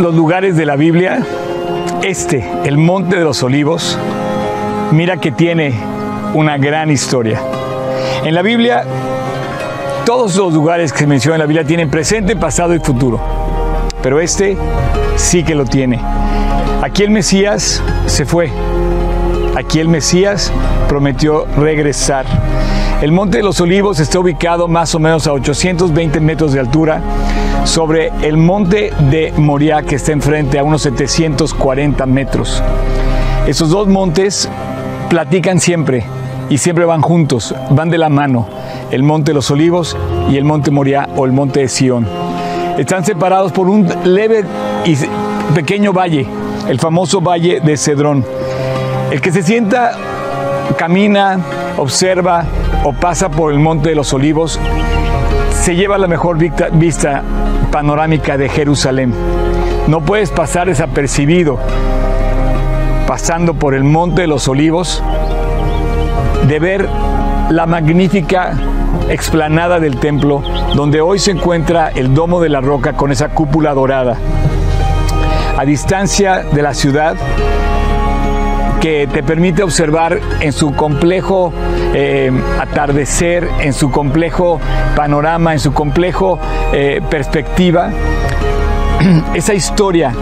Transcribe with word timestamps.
los 0.00 0.14
lugares 0.14 0.56
de 0.56 0.64
la 0.64 0.76
Biblia, 0.76 1.20
este, 2.02 2.42
el 2.64 2.78
Monte 2.78 3.16
de 3.16 3.24
los 3.24 3.42
Olivos, 3.42 3.98
mira 4.92 5.18
que 5.18 5.30
tiene 5.30 5.74
una 6.32 6.56
gran 6.56 6.90
historia. 6.90 7.38
En 8.24 8.34
la 8.34 8.40
Biblia, 8.40 8.84
todos 10.06 10.36
los 10.36 10.54
lugares 10.54 10.92
que 10.92 11.00
se 11.00 11.06
mencionan 11.06 11.36
en 11.36 11.40
la 11.40 11.46
Biblia 11.46 11.66
tienen 11.66 11.90
presente, 11.90 12.34
pasado 12.34 12.74
y 12.74 12.78
futuro. 12.78 13.20
Pero 14.02 14.20
este 14.20 14.56
sí 15.16 15.44
que 15.44 15.54
lo 15.54 15.66
tiene. 15.66 16.00
Aquí 16.82 17.02
el 17.02 17.10
Mesías 17.10 17.82
se 18.06 18.24
fue. 18.24 18.50
Aquí 19.54 19.80
el 19.80 19.88
Mesías 19.88 20.50
prometió 20.88 21.44
regresar. 21.58 22.24
El 23.02 23.12
Monte 23.12 23.38
de 23.38 23.44
los 23.44 23.60
Olivos 23.60 24.00
está 24.00 24.18
ubicado 24.18 24.66
más 24.66 24.94
o 24.94 24.98
menos 24.98 25.26
a 25.26 25.32
820 25.32 26.20
metros 26.20 26.54
de 26.54 26.60
altura 26.60 27.02
sobre 27.64 28.12
el 28.22 28.36
Monte 28.36 28.92
de 29.10 29.32
Moriah 29.36 29.82
que 29.82 29.96
está 29.96 30.12
enfrente 30.12 30.58
a 30.58 30.64
unos 30.64 30.82
740 30.82 32.06
metros. 32.06 32.62
Esos 33.46 33.70
dos 33.70 33.86
montes 33.88 34.48
platican 35.08 35.60
siempre 35.60 36.04
y 36.48 36.58
siempre 36.58 36.84
van 36.84 37.00
juntos, 37.00 37.54
van 37.70 37.90
de 37.90 37.98
la 37.98 38.08
mano, 38.08 38.48
el 38.90 39.02
Monte 39.02 39.30
de 39.30 39.34
los 39.34 39.50
Olivos 39.50 39.96
y 40.30 40.36
el 40.36 40.44
Monte 40.44 40.70
Moriah 40.70 41.08
o 41.16 41.24
el 41.24 41.32
Monte 41.32 41.60
de 41.60 41.68
Sión. 41.68 42.06
Están 42.78 43.04
separados 43.04 43.52
por 43.52 43.68
un 43.68 43.88
leve 44.04 44.44
y 44.84 44.96
pequeño 45.54 45.92
valle, 45.92 46.26
el 46.68 46.78
famoso 46.78 47.20
Valle 47.20 47.60
de 47.60 47.76
Cedrón. 47.76 48.24
El 49.10 49.20
que 49.20 49.32
se 49.32 49.42
sienta, 49.42 49.92
camina, 50.76 51.38
observa 51.76 52.44
o 52.84 52.92
pasa 52.92 53.28
por 53.28 53.52
el 53.52 53.58
Monte 53.58 53.90
de 53.90 53.94
los 53.94 54.12
Olivos, 54.12 54.58
se 55.60 55.76
lleva 55.76 55.98
la 55.98 56.06
mejor 56.06 56.38
vista, 56.38 57.22
panorámica 57.70 58.38
de 58.38 58.48
Jerusalén. 58.48 59.12
No 59.88 60.00
puedes 60.00 60.30
pasar 60.30 60.68
desapercibido 60.68 61.58
pasando 63.06 63.54
por 63.54 63.74
el 63.74 63.84
Monte 63.84 64.22
de 64.22 64.26
los 64.26 64.48
Olivos 64.48 65.02
de 66.48 66.58
ver 66.58 66.88
la 67.50 67.66
magnífica 67.66 68.54
explanada 69.10 69.80
del 69.80 69.98
templo, 69.98 70.42
donde 70.74 71.02
hoy 71.02 71.18
se 71.18 71.32
encuentra 71.32 71.88
el 71.88 72.14
Domo 72.14 72.40
de 72.40 72.48
la 72.48 72.60
Roca 72.60 72.94
con 72.94 73.12
esa 73.12 73.28
cúpula 73.28 73.74
dorada. 73.74 74.16
A 75.58 75.64
distancia 75.64 76.42
de 76.42 76.62
la 76.62 76.72
ciudad, 76.72 77.16
que 78.80 79.06
te 79.12 79.22
permite 79.22 79.62
observar 79.62 80.20
en 80.40 80.52
su 80.52 80.74
complejo 80.74 81.52
eh, 81.94 82.30
atardecer, 82.60 83.48
en 83.60 83.72
su 83.72 83.90
complejo 83.90 84.60
panorama, 84.94 85.52
en 85.52 85.58
su 85.58 85.72
complejo 85.72 86.38
eh, 86.72 87.00
perspectiva, 87.10 87.90
esa 89.34 89.54
historia 89.54 90.12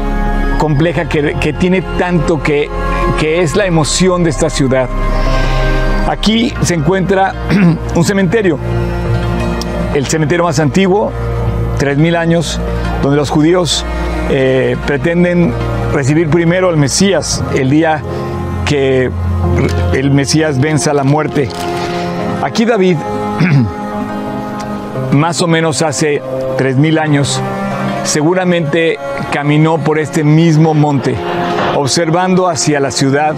compleja 0.59 1.09
que, 1.09 1.53
tiene 1.59 1.83
tanto 1.99 2.43
que, 2.43 2.69
que 3.19 3.43
es 3.43 3.55
la 3.57 3.67
emoción 3.67 4.25
de 4.25 4.31
esta 4.31 4.51
ciudad. 4.51 4.89
Aquí 6.09 6.53
se 6.63 6.75
encuentra 6.75 7.35
un 7.95 8.05
cementerio, 8.05 8.59
el 9.95 10.07
cementerio 10.07 10.45
más 10.45 10.59
antiguo, 10.59 11.13
3.000 11.79 12.17
años, 12.17 12.61
donde 13.03 13.17
los 13.17 13.31
judíos 13.31 13.85
eh, 14.31 14.77
pretenden 14.87 15.53
recibir 15.93 16.29
primero 16.29 16.69
al 16.69 16.77
Mesías 16.77 17.43
el 17.55 17.71
día 17.71 18.03
que 18.69 19.11
el 19.95 20.11
Mesías 20.11 20.61
venza 20.61 20.93
la 20.93 21.03
muerte. 21.03 21.49
Aquí 22.43 22.67
David, 22.67 22.99
más 25.13 25.41
o 25.41 25.47
menos 25.47 25.81
hace 25.81 26.21
3.000 26.59 27.01
años, 27.01 27.41
seguramente 28.05 28.99
caminó 29.33 29.79
por 29.79 29.99
este 29.99 30.23
mismo 30.23 30.75
monte, 30.75 31.15
observando 31.77 32.47
hacia 32.47 32.79
la 32.79 32.91
ciudad 32.91 33.35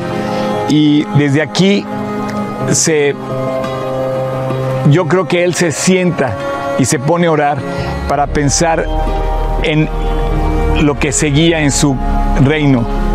y 0.68 1.04
desde 1.16 1.42
aquí 1.42 1.86
se, 2.72 3.14
yo 4.90 5.06
creo 5.06 5.28
que 5.28 5.44
él 5.44 5.54
se 5.54 5.70
sienta 5.70 6.34
y 6.78 6.86
se 6.86 6.98
pone 6.98 7.28
a 7.28 7.30
orar 7.30 7.58
para 8.08 8.26
pensar 8.26 8.84
en 9.62 9.88
lo 10.82 10.98
que 10.98 11.12
seguía 11.12 11.60
en 11.60 11.70
su 11.70 11.96
reino. 12.44 13.09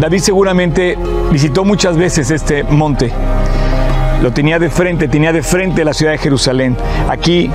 David 0.00 0.20
seguramente 0.20 0.96
visitó 1.30 1.62
muchas 1.62 1.94
veces 1.94 2.30
este 2.30 2.64
monte. 2.64 3.12
Lo 4.22 4.32
tenía 4.32 4.58
de 4.58 4.70
frente, 4.70 5.08
tenía 5.08 5.30
de 5.30 5.42
frente 5.42 5.84
la 5.84 5.92
ciudad 5.92 6.12
de 6.12 6.18
Jerusalén. 6.18 6.74
Aquí 7.06 7.50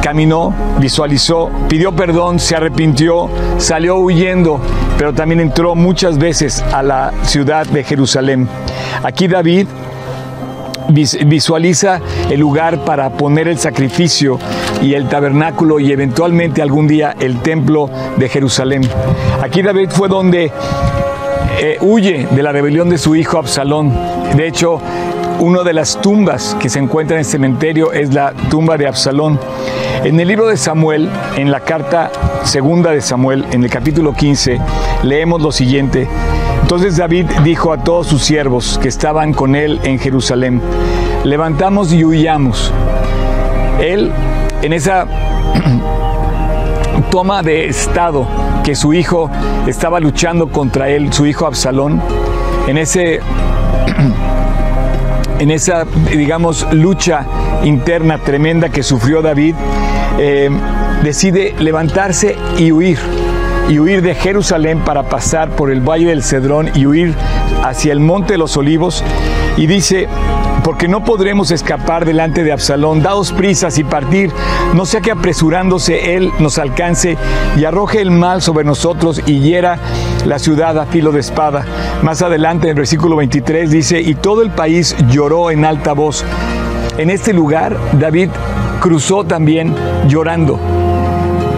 caminó, 0.00 0.54
visualizó, 0.80 1.50
pidió 1.68 1.92
perdón, 1.92 2.38
se 2.38 2.56
arrepintió, 2.56 3.28
salió 3.58 3.96
huyendo, 3.98 4.62
pero 4.96 5.12
también 5.12 5.40
entró 5.40 5.74
muchas 5.74 6.16
veces 6.16 6.64
a 6.72 6.82
la 6.82 7.12
ciudad 7.24 7.66
de 7.66 7.84
Jerusalén. 7.84 8.48
Aquí 9.02 9.28
David 9.28 9.66
visualiza 10.88 12.00
el 12.30 12.40
lugar 12.40 12.78
para 12.86 13.10
poner 13.10 13.46
el 13.46 13.58
sacrificio 13.58 14.38
y 14.80 14.94
el 14.94 15.06
tabernáculo 15.06 15.80
y 15.80 15.92
eventualmente 15.92 16.62
algún 16.62 16.88
día 16.88 17.14
el 17.20 17.40
templo 17.42 17.90
de 18.16 18.28
Jerusalén. 18.30 18.88
Aquí 19.42 19.60
David 19.60 19.90
fue 19.90 20.08
donde 20.08 20.50
eh, 21.64 21.78
huye 21.80 22.26
de 22.28 22.42
la 22.42 22.50
rebelión 22.50 22.88
de 22.88 22.98
su 22.98 23.14
hijo 23.14 23.38
Absalón. 23.38 23.92
De 24.34 24.48
hecho, 24.48 24.80
una 25.38 25.62
de 25.62 25.72
las 25.72 26.00
tumbas 26.00 26.56
que 26.58 26.68
se 26.68 26.80
encuentra 26.80 27.14
en 27.14 27.20
el 27.20 27.24
cementerio 27.24 27.92
es 27.92 28.12
la 28.12 28.32
tumba 28.50 28.76
de 28.76 28.88
Absalón. 28.88 29.38
En 30.02 30.18
el 30.18 30.26
libro 30.26 30.48
de 30.48 30.56
Samuel, 30.56 31.08
en 31.36 31.52
la 31.52 31.60
carta 31.60 32.10
segunda 32.42 32.90
de 32.90 33.00
Samuel, 33.00 33.44
en 33.52 33.62
el 33.62 33.70
capítulo 33.70 34.12
15, 34.12 34.58
leemos 35.04 35.40
lo 35.40 35.52
siguiente. 35.52 36.08
Entonces 36.62 36.96
David 36.96 37.26
dijo 37.44 37.72
a 37.72 37.84
todos 37.84 38.08
sus 38.08 38.22
siervos 38.22 38.76
que 38.82 38.88
estaban 38.88 39.32
con 39.32 39.54
él 39.54 39.78
en 39.84 40.00
Jerusalén, 40.00 40.60
levantamos 41.22 41.92
y 41.92 42.04
huyamos. 42.04 42.72
Él, 43.80 44.10
en 44.62 44.72
esa 44.72 45.06
toma 47.12 47.40
de 47.44 47.66
estado 47.66 48.26
que 48.62 48.74
su 48.74 48.92
hijo 48.92 49.30
estaba 49.66 50.00
luchando 50.00 50.48
contra 50.48 50.88
él, 50.88 51.12
su 51.12 51.26
hijo 51.26 51.46
Absalón, 51.46 52.00
en 52.66 52.78
ese 52.78 53.20
en 55.38 55.50
esa, 55.50 55.84
digamos, 56.10 56.66
lucha 56.72 57.26
interna 57.64 58.18
tremenda 58.18 58.68
que 58.68 58.82
sufrió 58.82 59.22
David, 59.22 59.54
eh, 60.18 60.50
decide 61.02 61.54
levantarse 61.58 62.36
y 62.58 62.70
huir 62.70 62.98
y 63.68 63.78
huir 63.78 64.02
de 64.02 64.14
Jerusalén 64.14 64.80
para 64.80 65.04
pasar 65.04 65.50
por 65.50 65.70
el 65.70 65.80
valle 65.80 66.06
del 66.06 66.22
Cedrón 66.22 66.70
y 66.74 66.86
huir 66.86 67.14
hacia 67.64 67.92
el 67.92 68.00
monte 68.00 68.34
de 68.34 68.38
los 68.38 68.56
olivos. 68.56 69.02
Y 69.56 69.66
dice, 69.66 70.08
porque 70.62 70.88
no 70.88 71.04
podremos 71.04 71.50
escapar 71.50 72.04
delante 72.04 72.44
de 72.44 72.52
Absalón, 72.52 73.02
daos 73.02 73.32
prisas 73.32 73.78
y 73.78 73.84
partir, 73.84 74.30
no 74.74 74.86
sea 74.86 75.00
que 75.00 75.10
apresurándose 75.10 76.14
él 76.14 76.30
nos 76.38 76.58
alcance 76.58 77.16
y 77.56 77.64
arroje 77.64 78.00
el 78.00 78.10
mal 78.10 78.42
sobre 78.42 78.64
nosotros 78.64 79.20
y 79.26 79.40
hiera 79.40 79.78
la 80.24 80.38
ciudad 80.38 80.78
a 80.78 80.86
filo 80.86 81.12
de 81.12 81.20
espada. 81.20 81.64
Más 82.02 82.22
adelante 82.22 82.66
en 82.66 82.70
el 82.70 82.76
versículo 82.76 83.16
23 83.16 83.70
dice, 83.70 84.00
y 84.00 84.14
todo 84.14 84.42
el 84.42 84.50
país 84.50 84.96
lloró 85.08 85.50
en 85.50 85.64
alta 85.64 85.92
voz. 85.92 86.24
En 86.98 87.10
este 87.10 87.32
lugar 87.32 87.76
David 87.98 88.30
cruzó 88.80 89.24
también 89.24 89.74
llorando 90.08 90.58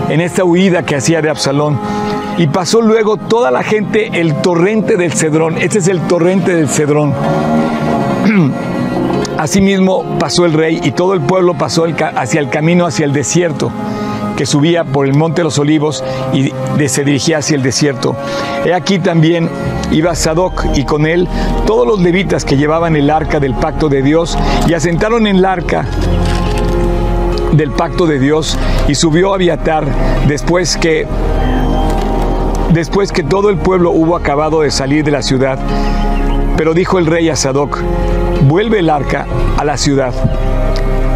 en 0.08 0.20
esta 0.20 0.44
huida 0.44 0.84
que 0.84 0.96
hacía 0.96 1.23
de 1.23 1.31
Absalón. 1.31 1.78
Y 2.37 2.49
pasó 2.49 2.82
luego 2.82 3.17
toda 3.17 3.50
la 3.50 3.62
gente 3.62 4.20
el 4.20 4.34
torrente 4.43 4.96
del 4.96 5.12
Cedrón. 5.12 5.56
Este 5.58 5.78
es 5.78 5.88
el 5.88 6.00
torrente 6.00 6.55
del 6.55 6.69
Cedrón. 6.69 7.14
Asimismo 9.44 10.02
pasó 10.19 10.46
el 10.46 10.55
rey 10.55 10.81
y 10.82 10.93
todo 10.93 11.12
el 11.12 11.20
pueblo 11.20 11.52
pasó 11.52 11.85
hacia 12.17 12.41
el 12.41 12.49
camino 12.49 12.87
hacia 12.87 13.05
el 13.05 13.12
desierto 13.12 13.70
que 14.38 14.46
subía 14.46 14.85
por 14.85 15.05
el 15.05 15.12
monte 15.12 15.43
de 15.43 15.44
los 15.44 15.58
olivos 15.58 16.02
y 16.32 16.50
se 16.88 17.05
dirigía 17.05 17.37
hacia 17.37 17.55
el 17.55 17.62
desierto. 17.62 18.17
He 18.64 18.73
aquí 18.73 18.99
también 18.99 19.50
iba 19.93 20.14
Sadoc 20.14 20.64
y 20.75 20.85
con 20.85 21.05
él 21.05 21.29
todos 21.67 21.87
los 21.87 22.00
levitas 22.00 22.46
que 22.46 22.56
llevaban 22.56 22.96
el 22.96 23.11
arca 23.11 23.38
del 23.38 23.52
pacto 23.52 23.91
de 23.91 24.00
Dios 24.00 24.38
y 24.67 24.73
asentaron 24.73 25.26
en 25.26 25.37
el 25.37 25.44
arca 25.44 25.85
del 27.52 27.70
pacto 27.70 28.06
de 28.06 28.19
Dios 28.19 28.58
y 28.88 28.94
subió 28.94 29.32
a 29.32 29.35
Abiatar 29.35 29.85
después 30.26 30.79
que 30.79 31.06
después 32.70 33.12
que 33.12 33.23
todo 33.23 33.50
el 33.50 33.58
pueblo 33.58 33.90
hubo 33.90 34.17
acabado 34.17 34.62
de 34.62 34.70
salir 34.70 35.05
de 35.05 35.11
la 35.11 35.20
ciudad. 35.20 35.58
Pero 36.56 36.73
dijo 36.73 36.99
el 36.99 37.05
rey 37.05 37.29
a 37.29 37.37
Sadoc, 37.37 37.82
vuelve 38.44 38.81
el 38.81 38.91
arca 38.91 39.26
a 39.56 39.64
la 39.64 39.76
ciudad. 39.76 40.12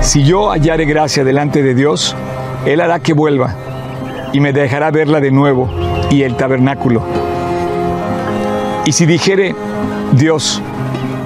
Si 0.01 0.25
yo 0.25 0.51
hallare 0.51 0.85
gracia 0.87 1.25
delante 1.25 1.63
de 1.63 1.75
Dios, 1.75 2.17
él 2.65 2.81
hará 2.81 3.01
que 3.01 3.13
vuelva 3.13 3.55
y 4.33 4.41
me 4.41 4.53
dejará 4.53 4.91
verla 4.91 5.21
de 5.21 5.31
nuevo 5.31 5.69
y 6.11 6.23
el 6.23 6.37
tabernáculo. 6.37 7.03
Y 8.87 8.93
si 8.93 9.05
dijere, 9.05 9.55
Dios, 10.13 10.63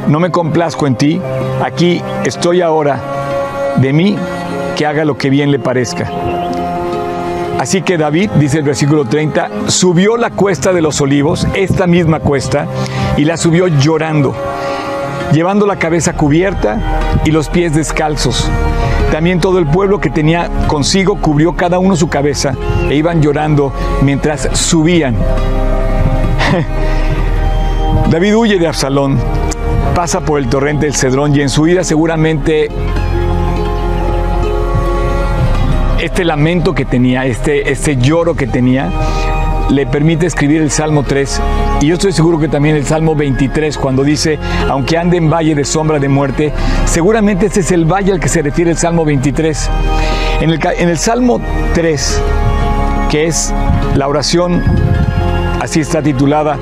no 0.08 0.19
me 0.19 0.31
complazco 0.31 0.87
en 0.87 0.96
ti, 0.96 1.20
aquí 1.62 2.02
estoy 2.25 2.60
ahora, 2.60 2.98
de 3.76 3.93
mí 3.93 4.16
que 4.76 4.87
haga 4.87 5.05
lo 5.05 5.16
que 5.16 5.31
bien 5.31 5.52
le 5.52 5.60
parezca. 5.60 6.10
Así 7.60 7.82
que 7.82 7.96
David, 7.96 8.31
dice 8.40 8.58
el 8.58 8.64
versículo 8.64 9.05
30, 9.05 9.69
subió 9.69 10.16
la 10.16 10.31
cuesta 10.31 10.72
de 10.72 10.82
los 10.82 11.00
olivos, 11.00 11.46
esta 11.55 11.87
misma 11.87 12.19
cuesta, 12.19 12.66
y 13.16 13.25
la 13.25 13.37
subió 13.37 13.69
llorando, 13.69 14.34
llevando 15.32 15.67
la 15.67 15.76
cabeza 15.76 16.12
cubierta 16.12 17.20
y 17.25 17.31
los 17.31 17.49
pies 17.49 17.75
descalzos. 17.75 18.49
También 19.11 19.40
todo 19.40 19.58
el 19.58 19.67
pueblo 19.67 20.00
que 20.00 20.11
tenía 20.11 20.49
consigo 20.67 21.17
cubrió 21.17 21.55
cada 21.55 21.79
uno 21.79 21.96
su 21.96 22.08
cabeza 22.08 22.55
e 22.88 22.94
iban 22.94 23.20
llorando 23.20 23.73
mientras 24.02 24.49
subían. 24.52 25.17
David 28.11 28.37
huye 28.37 28.58
de 28.58 28.67
Absalón, 28.67 29.19
pasa 29.94 30.20
por 30.20 30.38
el 30.38 30.49
torrente 30.49 30.87
del 30.87 30.94
Cedrón 30.94 31.34
y 31.34 31.40
en 31.40 31.49
su 31.49 31.67
ida 31.67 31.84
seguramente 31.84 32.69
este 36.00 36.25
lamento 36.25 36.75
que 36.75 36.84
tenía, 36.84 37.26
este, 37.26 37.70
este 37.70 37.96
lloro 37.96 38.34
que 38.34 38.46
tenía, 38.46 38.90
le 39.70 39.86
permite 39.86 40.26
escribir 40.26 40.62
el 40.62 40.70
Salmo 40.70 41.02
3. 41.02 41.40
Y 41.80 41.86
yo 41.86 41.94
estoy 41.94 42.12
seguro 42.12 42.38
que 42.38 42.48
también 42.48 42.76
el 42.76 42.84
Salmo 42.84 43.14
23, 43.14 43.76
cuando 43.78 44.04
dice, 44.04 44.38
aunque 44.68 44.98
ande 44.98 45.16
en 45.16 45.30
valle 45.30 45.54
de 45.54 45.64
sombra 45.64 45.98
de 45.98 46.08
muerte, 46.08 46.52
seguramente 46.84 47.46
ese 47.46 47.60
es 47.60 47.72
el 47.72 47.84
valle 47.84 48.12
al 48.12 48.20
que 48.20 48.28
se 48.28 48.42
refiere 48.42 48.70
el 48.70 48.76
Salmo 48.76 49.04
23. 49.04 49.70
En 50.40 50.50
el, 50.50 50.60
en 50.78 50.88
el 50.88 50.98
Salmo 50.98 51.40
3, 51.74 52.22
que 53.10 53.26
es 53.26 53.52
la 53.94 54.08
oración, 54.08 54.62
así 55.60 55.80
está 55.80 56.02
titulada, 56.02 56.58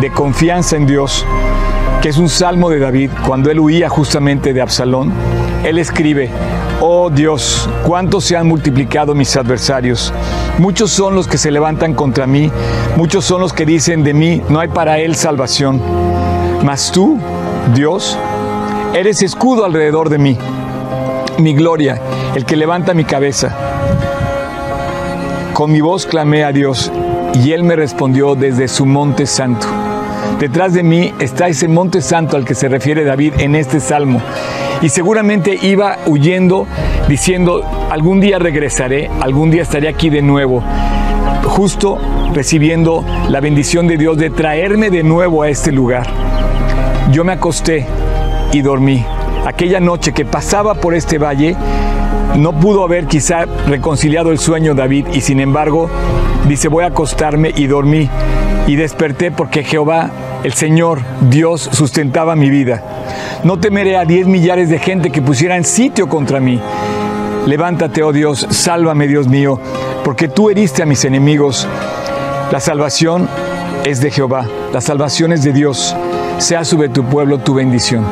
de 0.00 0.10
confianza 0.10 0.76
en 0.76 0.86
Dios, 0.86 1.26
que 2.00 2.08
es 2.08 2.18
un 2.18 2.28
salmo 2.28 2.70
de 2.70 2.80
David, 2.80 3.10
cuando 3.26 3.50
él 3.50 3.60
huía 3.60 3.88
justamente 3.88 4.52
de 4.52 4.60
Absalón, 4.60 5.12
él 5.64 5.78
escribe, 5.78 6.30
Oh 6.84 7.10
Dios, 7.10 7.68
cuántos 7.86 8.24
se 8.24 8.36
han 8.36 8.48
multiplicado 8.48 9.14
mis 9.14 9.36
adversarios. 9.36 10.12
Muchos 10.58 10.90
son 10.90 11.14
los 11.14 11.28
que 11.28 11.38
se 11.38 11.52
levantan 11.52 11.94
contra 11.94 12.26
mí, 12.26 12.50
muchos 12.96 13.24
son 13.24 13.40
los 13.40 13.52
que 13.52 13.64
dicen 13.64 14.02
de 14.02 14.12
mí, 14.12 14.42
no 14.48 14.58
hay 14.58 14.66
para 14.66 14.98
él 14.98 15.14
salvación. 15.14 15.80
Mas 16.64 16.90
tú, 16.90 17.20
Dios, 17.72 18.18
eres 18.94 19.22
escudo 19.22 19.64
alrededor 19.64 20.08
de 20.08 20.18
mí, 20.18 20.36
mi 21.38 21.54
gloria, 21.54 22.00
el 22.34 22.44
que 22.44 22.56
levanta 22.56 22.94
mi 22.94 23.04
cabeza. 23.04 23.56
Con 25.54 25.70
mi 25.70 25.80
voz 25.80 26.04
clamé 26.04 26.42
a 26.42 26.50
Dios 26.50 26.90
y 27.44 27.52
él 27.52 27.62
me 27.62 27.76
respondió 27.76 28.34
desde 28.34 28.66
su 28.66 28.86
monte 28.86 29.26
santo. 29.26 29.68
Detrás 30.40 30.74
de 30.74 30.82
mí 30.82 31.14
está 31.20 31.46
ese 31.46 31.68
monte 31.68 32.00
santo 32.02 32.36
al 32.36 32.44
que 32.44 32.56
se 32.56 32.66
refiere 32.66 33.04
David 33.04 33.34
en 33.38 33.54
este 33.54 33.78
salmo 33.78 34.20
y 34.82 34.88
seguramente 34.88 35.58
iba 35.62 35.98
huyendo 36.06 36.66
diciendo, 37.08 37.62
algún 37.90 38.20
día 38.20 38.38
regresaré, 38.38 39.10
algún 39.20 39.50
día 39.50 39.62
estaré 39.62 39.88
aquí 39.88 40.10
de 40.10 40.22
nuevo, 40.22 40.62
justo 41.44 41.98
recibiendo 42.34 43.04
la 43.28 43.40
bendición 43.40 43.86
de 43.86 43.96
Dios 43.96 44.18
de 44.18 44.30
traerme 44.30 44.90
de 44.90 45.02
nuevo 45.02 45.42
a 45.42 45.48
este 45.48 45.70
lugar. 45.70 46.06
Yo 47.12 47.24
me 47.24 47.32
acosté 47.32 47.86
y 48.52 48.62
dormí. 48.62 49.04
Aquella 49.46 49.80
noche 49.80 50.12
que 50.12 50.24
pasaba 50.24 50.74
por 50.74 50.94
este 50.94 51.18
valle, 51.18 51.56
no 52.36 52.52
pudo 52.52 52.84
haber 52.84 53.06
quizá 53.06 53.44
reconciliado 53.66 54.30
el 54.30 54.38
sueño 54.38 54.74
David 54.74 55.06
y 55.12 55.20
sin 55.20 55.40
embargo 55.40 55.90
dice 56.48 56.68
voy 56.68 56.84
a 56.84 56.88
acostarme 56.88 57.52
y 57.54 57.66
dormí 57.66 58.08
y 58.66 58.76
desperté 58.76 59.30
porque 59.30 59.64
Jehová, 59.64 60.10
el 60.44 60.52
Señor, 60.52 61.00
Dios, 61.28 61.68
sustentaba 61.72 62.36
mi 62.36 62.48
vida. 62.48 62.82
No 63.44 63.58
temeré 63.58 63.96
a 63.96 64.04
diez 64.04 64.26
millares 64.26 64.68
de 64.68 64.78
gente 64.78 65.10
que 65.10 65.22
pusieran 65.22 65.64
sitio 65.64 66.08
contra 66.08 66.40
mí. 66.40 66.60
Levántate, 67.46 68.02
oh 68.02 68.12
Dios, 68.12 68.46
sálvame, 68.50 69.08
Dios 69.08 69.26
mío, 69.26 69.58
porque 70.04 70.28
tú 70.28 70.50
heriste 70.50 70.82
a 70.82 70.86
mis 70.86 71.04
enemigos. 71.04 71.66
La 72.52 72.60
salvación 72.60 73.28
es 73.84 74.00
de 74.00 74.10
Jehová, 74.10 74.46
la 74.72 74.80
salvación 74.80 75.32
es 75.32 75.42
de 75.42 75.52
Dios. 75.52 75.96
Sea 76.38 76.64
sobre 76.64 76.88
tu 76.88 77.04
pueblo 77.04 77.38
tu 77.38 77.54
bendición. 77.54 78.04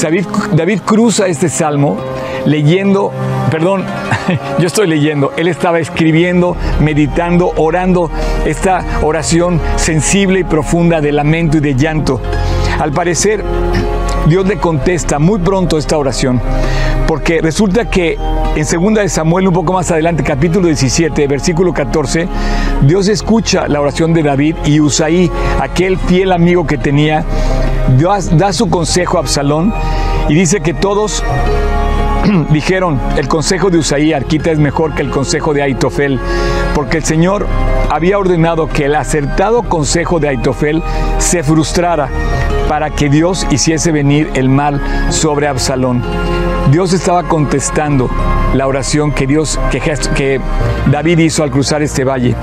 David, 0.00 0.26
David 0.52 0.80
cruza 0.84 1.26
este 1.26 1.48
salmo 1.48 1.98
leyendo, 2.44 3.12
perdón, 3.50 3.84
yo 4.58 4.66
estoy 4.66 4.86
leyendo, 4.86 5.32
él 5.36 5.48
estaba 5.48 5.78
escribiendo, 5.78 6.56
meditando, 6.80 7.52
orando 7.56 8.10
esta 8.44 8.84
oración 9.02 9.60
sensible 9.76 10.40
y 10.40 10.44
profunda 10.44 11.00
de 11.00 11.12
lamento 11.12 11.58
y 11.58 11.60
de 11.60 11.74
llanto. 11.74 12.20
Al 12.80 12.92
parecer, 12.92 13.44
Dios 14.26 14.46
le 14.46 14.56
contesta 14.56 15.18
muy 15.18 15.40
pronto 15.40 15.76
esta 15.76 15.98
oración, 15.98 16.40
porque 17.06 17.40
resulta 17.40 17.90
que 17.90 18.18
en 18.54 18.64
2 18.64 18.94
de 18.94 19.08
Samuel, 19.08 19.48
un 19.48 19.54
poco 19.54 19.72
más 19.72 19.90
adelante, 19.90 20.22
capítulo 20.22 20.66
17, 20.66 21.26
versículo 21.26 21.72
14, 21.72 22.28
Dios 22.82 23.08
escucha 23.08 23.66
la 23.66 23.80
oración 23.80 24.14
de 24.14 24.22
David 24.22 24.56
y 24.64 24.78
Usaí, 24.78 25.30
aquel 25.60 25.98
fiel 25.98 26.32
amigo 26.32 26.66
que 26.66 26.78
tenía, 26.78 27.24
da 28.32 28.52
su 28.52 28.70
consejo 28.70 29.16
a 29.16 29.20
Absalón 29.20 29.74
y 30.28 30.34
dice 30.34 30.60
que 30.60 30.72
todos 30.72 31.24
dijeron, 32.50 33.00
el 33.16 33.26
consejo 33.26 33.70
de 33.70 33.78
Usaí 33.78 34.12
Arquita 34.12 34.52
es 34.52 34.58
mejor 34.58 34.94
que 34.94 35.02
el 35.02 35.10
consejo 35.10 35.52
de 35.52 35.62
Aitofel, 35.62 36.20
porque 36.74 36.98
el 36.98 37.04
Señor 37.04 37.46
había 37.90 38.18
ordenado 38.18 38.68
que 38.68 38.84
el 38.84 38.94
acertado 38.94 39.64
consejo 39.64 40.20
de 40.20 40.28
Aitofel 40.28 40.82
se 41.18 41.42
frustrara 41.42 42.08
para 42.68 42.90
que 42.90 43.08
Dios 43.08 43.46
hiciese 43.50 43.92
venir 43.92 44.30
el 44.34 44.48
mal 44.48 44.80
sobre 45.10 45.48
Absalón. 45.48 46.02
Dios 46.70 46.92
estaba 46.92 47.24
contestando 47.24 48.08
la 48.54 48.66
oración 48.66 49.12
que 49.12 49.26
Dios, 49.26 49.58
que, 49.70 50.40
David 50.90 51.18
hizo 51.18 51.42
al 51.42 51.50
cruzar 51.50 51.82
este 51.82 52.04
valle. 52.04 52.34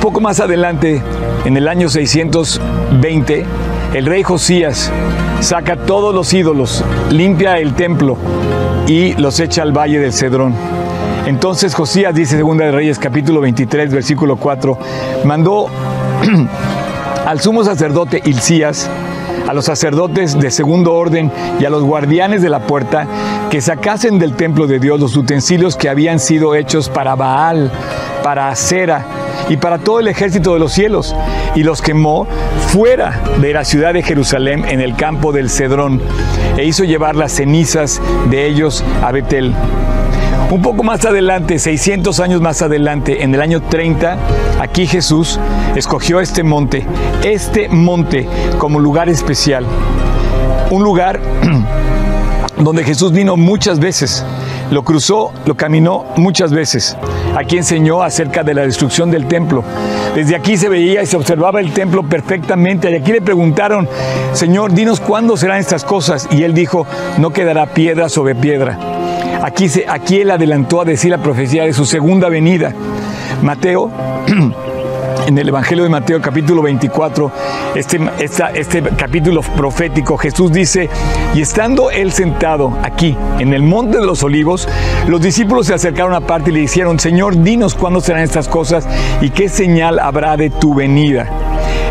Poco 0.00 0.20
más 0.20 0.40
adelante, 0.40 1.02
en 1.44 1.56
el 1.56 1.68
año 1.68 1.88
620, 1.88 3.44
el 3.94 4.06
rey 4.06 4.22
Josías 4.22 4.90
saca 5.40 5.76
todos 5.76 6.14
los 6.14 6.32
ídolos, 6.32 6.84
limpia 7.10 7.58
el 7.58 7.74
templo 7.74 8.16
y 8.86 9.14
los 9.14 9.40
echa 9.40 9.62
al 9.62 9.72
valle 9.72 9.98
del 9.98 10.12
Cedrón. 10.12 10.54
Entonces 11.26 11.74
Josías 11.74 12.14
dice, 12.14 12.36
segunda 12.36 12.66
de 12.66 12.72
Reyes 12.72 12.98
capítulo 12.98 13.40
23, 13.40 13.92
versículo 13.92 14.36
4, 14.36 14.78
mandó 15.24 15.66
al 17.26 17.40
sumo 17.40 17.64
sacerdote 17.64 18.22
Hilcías, 18.24 18.88
a 19.48 19.52
los 19.52 19.64
sacerdotes 19.64 20.38
de 20.38 20.50
segundo 20.52 20.94
orden 20.94 21.32
y 21.58 21.64
a 21.64 21.70
los 21.70 21.82
guardianes 21.82 22.40
de 22.40 22.48
la 22.48 22.60
puerta 22.60 23.06
que 23.50 23.60
sacasen 23.60 24.20
del 24.20 24.34
templo 24.36 24.68
de 24.68 24.78
Dios 24.78 25.00
los 25.00 25.16
utensilios 25.16 25.74
que 25.76 25.88
habían 25.88 26.20
sido 26.20 26.54
hechos 26.54 26.88
para 26.88 27.16
Baal, 27.16 27.72
para 28.22 28.48
Acera 28.48 29.25
y 29.48 29.56
para 29.56 29.78
todo 29.78 30.00
el 30.00 30.08
ejército 30.08 30.52
de 30.54 30.60
los 30.60 30.72
cielos, 30.72 31.14
y 31.54 31.62
los 31.62 31.82
quemó 31.82 32.26
fuera 32.68 33.22
de 33.40 33.52
la 33.52 33.64
ciudad 33.64 33.94
de 33.94 34.02
Jerusalén 34.02 34.64
en 34.64 34.80
el 34.80 34.96
campo 34.96 35.32
del 35.32 35.50
Cedrón, 35.50 36.00
e 36.56 36.64
hizo 36.64 36.84
llevar 36.84 37.16
las 37.16 37.32
cenizas 37.32 38.00
de 38.30 38.46
ellos 38.46 38.84
a 39.02 39.12
Betel. 39.12 39.54
Un 40.50 40.62
poco 40.62 40.84
más 40.84 41.04
adelante, 41.04 41.58
600 41.58 42.20
años 42.20 42.40
más 42.40 42.62
adelante, 42.62 43.24
en 43.24 43.34
el 43.34 43.40
año 43.40 43.62
30, 43.62 44.16
aquí 44.60 44.86
Jesús 44.86 45.40
escogió 45.74 46.20
este 46.20 46.44
monte, 46.44 46.86
este 47.24 47.68
monte 47.68 48.28
como 48.58 48.78
lugar 48.78 49.08
especial. 49.08 49.66
Un 50.70 50.84
lugar 50.84 51.20
donde 52.58 52.84
Jesús 52.84 53.10
vino 53.12 53.36
muchas 53.36 53.80
veces, 53.80 54.24
lo 54.70 54.82
cruzó, 54.82 55.32
lo 55.44 55.56
caminó 55.56 56.04
muchas 56.16 56.52
veces. 56.52 56.96
Aquí 57.36 57.56
enseñó 57.56 58.02
acerca 58.02 58.42
de 58.42 58.54
la 58.54 58.62
destrucción 58.62 59.10
del 59.10 59.26
templo. 59.26 59.62
Desde 60.14 60.34
aquí 60.34 60.56
se 60.56 60.68
veía 60.68 61.02
y 61.02 61.06
se 61.06 61.16
observaba 61.16 61.60
el 61.60 61.72
templo 61.72 62.02
perfectamente. 62.02 62.90
Y 62.90 62.94
aquí 62.94 63.12
le 63.12 63.20
preguntaron, 63.20 63.88
Señor, 64.32 64.72
dinos 64.72 65.00
cuándo 65.00 65.36
serán 65.36 65.58
estas 65.58 65.84
cosas. 65.84 66.28
Y 66.30 66.42
él 66.42 66.54
dijo, 66.54 66.86
no 67.18 67.30
quedará 67.30 67.66
piedra 67.66 68.08
sobre 68.08 68.34
piedra 68.34 68.78
Aquí, 69.42 69.66
aquí 69.88 70.20
él 70.20 70.30
adelantó 70.30 70.80
a 70.80 70.84
decir 70.84 71.10
la 71.10 71.18
profecía 71.18 71.64
de 71.64 71.72
su 71.72 71.84
segunda 71.84 72.28
venida. 72.28 72.72
Mateo, 73.42 73.90
en 75.26 75.36
el 75.36 75.48
Evangelio 75.48 75.84
de 75.84 75.90
Mateo 75.90 76.22
capítulo 76.22 76.62
24, 76.62 77.32
este, 77.74 78.00
este 78.54 78.82
capítulo 78.96 79.42
profético, 79.42 80.16
Jesús 80.16 80.52
dice, 80.52 80.88
y 81.34 81.40
estando 81.40 81.90
él 81.90 82.12
sentado 82.12 82.78
aquí, 82.82 83.16
en 83.38 83.52
el 83.52 83.62
monte 83.62 83.98
de 83.98 84.06
los 84.06 84.22
olivos, 84.22 84.68
los 85.08 85.20
discípulos 85.20 85.66
se 85.66 85.74
acercaron 85.74 86.14
aparte 86.14 86.50
y 86.50 86.54
le 86.54 86.60
dijeron, 86.60 86.98
Señor, 87.00 87.42
dinos 87.42 87.74
cuándo 87.74 88.00
serán 88.00 88.22
estas 88.22 88.48
cosas 88.48 88.86
y 89.20 89.30
qué 89.30 89.48
señal 89.48 89.98
habrá 89.98 90.36
de 90.36 90.50
tu 90.50 90.74
venida. 90.74 91.28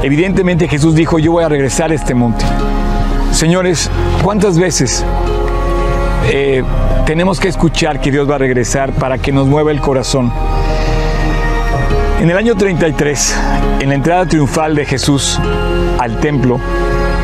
Evidentemente 0.02 0.68
Jesús 0.68 0.96
dijo, 0.96 1.20
yo 1.20 1.34
voy 1.34 1.44
a 1.44 1.50
regresar 1.50 1.92
a 1.92 1.96
este 1.96 2.14
monte. 2.14 2.46
Señores, 3.32 3.92
¿cuántas 4.24 4.58
veces 4.58 5.06
eh, 6.28 6.64
tenemos 7.06 7.40
que 7.40 7.48
escuchar 7.48 8.02
que 8.02 8.12
Dios 8.12 8.30
va 8.30 8.36
a 8.36 8.40
regresar 8.40 8.92
para 8.94 9.20
que 9.20 9.32
nos 9.32 9.48
mueva 9.48 9.72
el 9.72 9.80
corazón. 9.80 10.32
En 12.22 12.30
el 12.30 12.38
año 12.38 12.56
33, 12.56 13.36
en 13.82 13.90
la 13.90 13.96
entrada 13.96 14.26
triunfal 14.26 14.74
de 14.74 14.86
Jesús 14.86 15.38
al 16.00 16.20
templo, 16.20 16.60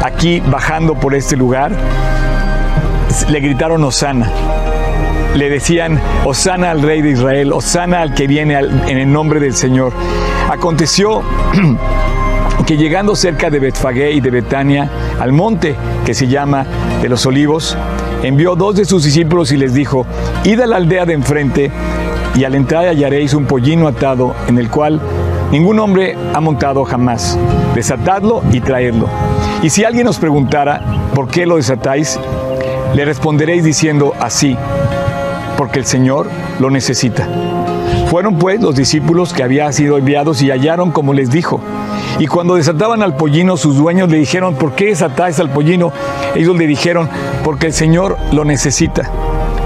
aquí 0.03 0.41
bajando 0.41 0.95
por 0.95 1.15
este 1.15 1.37
lugar, 1.37 1.71
le 3.29 3.39
gritaron 3.39 3.83
Osana. 3.83 4.29
le 5.35 5.49
decían, 5.49 5.99
Osana 6.25 6.71
al 6.71 6.81
rey 6.81 7.01
de 7.01 7.11
Israel, 7.11 7.53
Osana 7.53 8.01
al 8.01 8.13
que 8.13 8.27
viene 8.27 8.55
en 8.59 8.97
el 8.97 9.11
nombre 9.11 9.39
del 9.39 9.55
Señor. 9.55 9.93
Aconteció 10.49 11.23
que 12.65 12.75
llegando 12.75 13.15
cerca 13.15 13.49
de 13.49 13.59
Betfagé 13.59 14.11
y 14.11 14.19
de 14.19 14.29
Betania, 14.29 14.89
al 15.19 15.31
monte 15.31 15.75
que 16.05 16.13
se 16.13 16.27
llama 16.27 16.65
de 17.01 17.07
los 17.07 17.25
olivos, 17.25 17.77
envió 18.23 18.55
dos 18.55 18.75
de 18.75 18.85
sus 18.85 19.03
discípulos 19.03 19.51
y 19.53 19.57
les 19.57 19.73
dijo, 19.73 20.05
id 20.43 20.59
a 20.59 20.67
la 20.67 20.75
aldea 20.75 21.05
de 21.05 21.13
enfrente 21.13 21.71
y 22.35 22.43
al 22.43 22.55
entrar 22.55 22.85
hallaréis 22.85 23.33
un 23.33 23.45
pollino 23.45 23.87
atado 23.87 24.35
en 24.47 24.57
el 24.57 24.69
cual 24.69 25.01
ningún 25.51 25.79
hombre 25.79 26.15
ha 26.33 26.39
montado 26.39 26.85
jamás. 26.85 27.37
Desatadlo 27.75 28.41
y 28.51 28.61
traedlo. 28.61 29.07
Y 29.61 29.69
si 29.69 29.83
alguien 29.83 30.07
os 30.07 30.17
preguntara, 30.17 30.81
¿por 31.13 31.27
qué 31.27 31.45
lo 31.45 31.57
desatáis? 31.57 32.19
Le 32.95 33.05
responderéis 33.05 33.63
diciendo 33.63 34.13
así, 34.19 34.57
porque 35.57 35.79
el 35.79 35.85
Señor 35.85 36.27
lo 36.59 36.69
necesita. 36.69 37.27
Fueron 38.09 38.37
pues 38.37 38.59
los 38.59 38.75
discípulos 38.75 39.33
que 39.33 39.43
habían 39.43 39.71
sido 39.71 39.97
enviados 39.97 40.41
y 40.41 40.49
hallaron 40.51 40.91
como 40.91 41.13
les 41.13 41.31
dijo. 41.31 41.61
Y 42.19 42.27
cuando 42.27 42.55
desataban 42.55 43.01
al 43.01 43.15
pollino, 43.15 43.55
sus 43.55 43.77
dueños 43.77 44.09
le 44.09 44.17
dijeron, 44.17 44.55
¿por 44.55 44.73
qué 44.73 44.87
desatáis 44.87 45.39
al 45.39 45.49
pollino? 45.49 45.93
Ellos 46.35 46.57
le 46.57 46.67
dijeron, 46.67 47.09
porque 47.43 47.67
el 47.67 47.73
Señor 47.73 48.17
lo 48.31 48.43
necesita. 48.43 49.09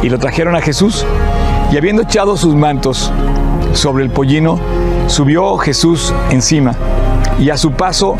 Y 0.04 0.10
lo 0.10 0.20
trajeron 0.20 0.56
a 0.56 0.62
Jesús. 0.62 1.06
Y 1.72 1.78
habiendo 1.78 2.04
echado 2.04 2.38
sus 2.38 2.56
mantos 2.56 3.12
sobre 3.74 4.04
el 4.04 4.10
pollino, 4.10 4.60
subió 5.08 5.58
Jesús 5.58 6.14
encima. 6.30 6.76
Y 7.40 7.50
a 7.50 7.58
su 7.58 7.72
paso 7.72 8.16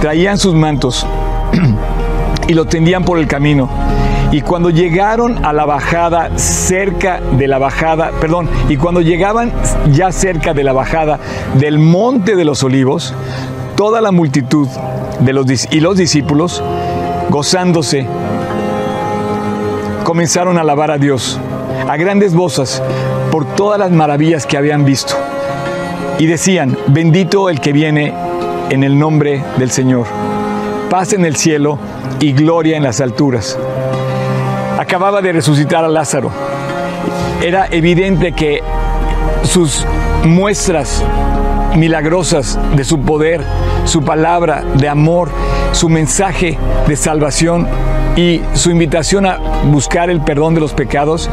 traían 0.00 0.38
sus 0.38 0.54
mantos 0.54 1.06
y 2.48 2.54
lo 2.54 2.64
tendían 2.64 3.04
por 3.04 3.18
el 3.18 3.26
camino. 3.26 3.68
Y 4.32 4.42
cuando 4.42 4.70
llegaron 4.70 5.44
a 5.44 5.52
la 5.52 5.64
bajada, 5.64 6.38
cerca 6.38 7.20
de 7.20 7.48
la 7.48 7.58
bajada, 7.58 8.12
perdón, 8.20 8.48
y 8.68 8.76
cuando 8.76 9.00
llegaban 9.00 9.52
ya 9.92 10.12
cerca 10.12 10.54
de 10.54 10.62
la 10.62 10.72
bajada 10.72 11.18
del 11.54 11.80
monte 11.80 12.36
de 12.36 12.44
los 12.44 12.62
olivos, 12.62 13.12
toda 13.76 14.00
la 14.00 14.12
multitud 14.12 14.68
de 15.18 15.32
los, 15.32 15.46
y 15.72 15.80
los 15.80 15.96
discípulos, 15.96 16.62
gozándose, 17.28 18.06
comenzaron 20.04 20.58
a 20.58 20.60
alabar 20.60 20.92
a 20.92 20.98
Dios 20.98 21.40
a 21.90 21.96
grandes 21.96 22.34
voces 22.34 22.80
por 23.32 23.44
todas 23.56 23.76
las 23.76 23.90
maravillas 23.90 24.46
que 24.46 24.56
habían 24.56 24.84
visto. 24.84 25.14
Y 26.20 26.26
decían, 26.26 26.78
bendito 26.86 27.50
el 27.50 27.60
que 27.60 27.72
viene 27.72 28.14
en 28.70 28.84
el 28.84 28.96
nombre 28.96 29.42
del 29.58 29.72
Señor. 29.72 30.06
Paz 30.88 31.14
en 31.14 31.24
el 31.24 31.34
cielo 31.34 31.80
y 32.20 32.32
gloria 32.32 32.76
en 32.76 32.84
las 32.84 33.00
alturas 33.00 33.58
acababa 34.78 35.20
de 35.20 35.32
resucitar 35.32 35.84
a 35.84 35.88
Lázaro. 35.88 36.30
Era 37.42 37.66
evidente 37.72 38.30
que 38.34 38.62
sus 39.42 39.84
muestras 40.22 41.02
milagrosas 41.74 42.56
de 42.76 42.84
su 42.84 43.00
poder, 43.00 43.42
su 43.84 44.04
palabra 44.04 44.62
de 44.76 44.88
amor, 44.88 45.28
su 45.72 45.88
mensaje 45.88 46.56
de 46.86 46.94
salvación 46.94 47.66
y 48.14 48.42
su 48.54 48.70
invitación 48.70 49.26
a 49.26 49.38
buscar 49.72 50.08
el 50.08 50.20
perdón 50.20 50.54
de 50.54 50.60
los 50.60 50.72
pecados, 50.72 51.28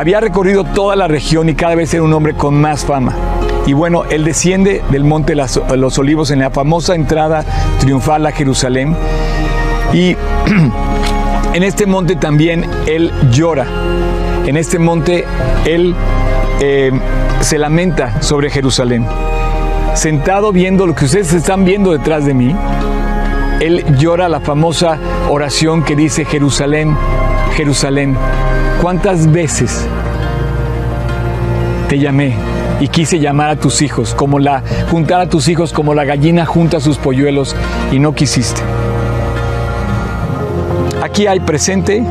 había 0.00 0.20
recorrido 0.20 0.64
toda 0.64 0.96
la 0.96 1.08
región 1.08 1.48
y 1.48 1.54
cada 1.54 1.74
vez 1.74 1.92
era 1.92 2.02
un 2.02 2.12
hombre 2.12 2.34
con 2.34 2.60
más 2.60 2.84
fama. 2.84 3.14
Y 3.66 3.74
bueno, 3.74 4.04
él 4.10 4.24
desciende 4.24 4.82
del 4.90 5.04
monte 5.04 5.34
los 5.34 5.98
olivos 5.98 6.30
en 6.30 6.40
la 6.40 6.50
famosa 6.50 6.94
entrada 6.94 7.44
triunfal 7.78 8.26
a 8.26 8.32
Jerusalén 8.32 8.96
y 9.92 10.16
En 11.52 11.64
este 11.64 11.84
monte 11.84 12.14
también 12.14 12.64
Él 12.86 13.12
llora. 13.32 13.66
En 14.46 14.56
este 14.56 14.78
monte 14.78 15.24
Él 15.66 15.96
eh, 16.60 16.92
se 17.40 17.58
lamenta 17.58 18.22
sobre 18.22 18.50
Jerusalén. 18.50 19.04
Sentado 19.94 20.52
viendo 20.52 20.86
lo 20.86 20.94
que 20.94 21.06
ustedes 21.06 21.32
están 21.32 21.64
viendo 21.64 21.90
detrás 21.90 22.24
de 22.24 22.34
mí, 22.34 22.54
Él 23.60 23.84
llora 23.98 24.30
la 24.30 24.40
famosa 24.40 24.98
oración 25.28 25.82
que 25.84 25.94
dice 25.94 26.24
Jerusalén, 26.24 26.96
Jerusalén, 27.54 28.16
¿cuántas 28.80 29.30
veces 29.30 29.86
te 31.86 31.98
llamé 31.98 32.34
y 32.80 32.88
quise 32.88 33.18
llamar 33.18 33.50
a 33.50 33.56
tus 33.56 33.82
hijos, 33.82 34.14
como 34.14 34.38
la 34.38 34.62
juntar 34.90 35.20
a 35.20 35.28
tus 35.28 35.46
hijos 35.48 35.74
como 35.74 35.92
la 35.92 36.06
gallina 36.06 36.46
junta 36.46 36.80
sus 36.80 36.96
polluelos 36.96 37.54
y 37.92 37.98
no 37.98 38.14
quisiste? 38.14 38.62
Aquí 41.02 41.26
hay 41.26 41.40
presente, 41.40 42.02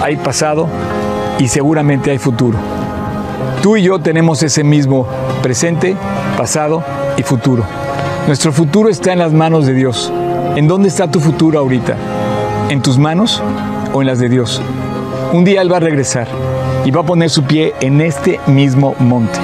hay 0.00 0.16
pasado 0.16 0.68
y 1.40 1.48
seguramente 1.48 2.12
hay 2.12 2.18
futuro. 2.18 2.56
Tú 3.62 3.76
y 3.76 3.82
yo 3.82 3.98
tenemos 3.98 4.44
ese 4.44 4.62
mismo 4.62 5.08
presente, 5.42 5.96
pasado 6.36 6.84
y 7.16 7.24
futuro. 7.24 7.64
Nuestro 8.28 8.52
futuro 8.52 8.88
está 8.88 9.12
en 9.12 9.18
las 9.18 9.32
manos 9.32 9.66
de 9.66 9.74
Dios. 9.74 10.12
¿En 10.56 10.66
dónde 10.66 10.88
está 10.88 11.10
tu 11.10 11.20
futuro 11.20 11.58
ahorita? 11.58 11.96
¿En 12.68 12.82
tus 12.82 12.98
manos 12.98 13.42
o 13.92 14.00
en 14.00 14.06
las 14.06 14.18
de 14.18 14.28
Dios? 14.28 14.60
Un 15.32 15.44
día 15.44 15.62
Él 15.62 15.72
va 15.72 15.76
a 15.76 15.80
regresar 15.80 16.26
y 16.84 16.90
va 16.90 17.02
a 17.02 17.04
poner 17.04 17.30
su 17.30 17.44
pie 17.44 17.74
en 17.80 18.00
este 18.00 18.40
mismo 18.46 18.94
monte. 18.98 19.38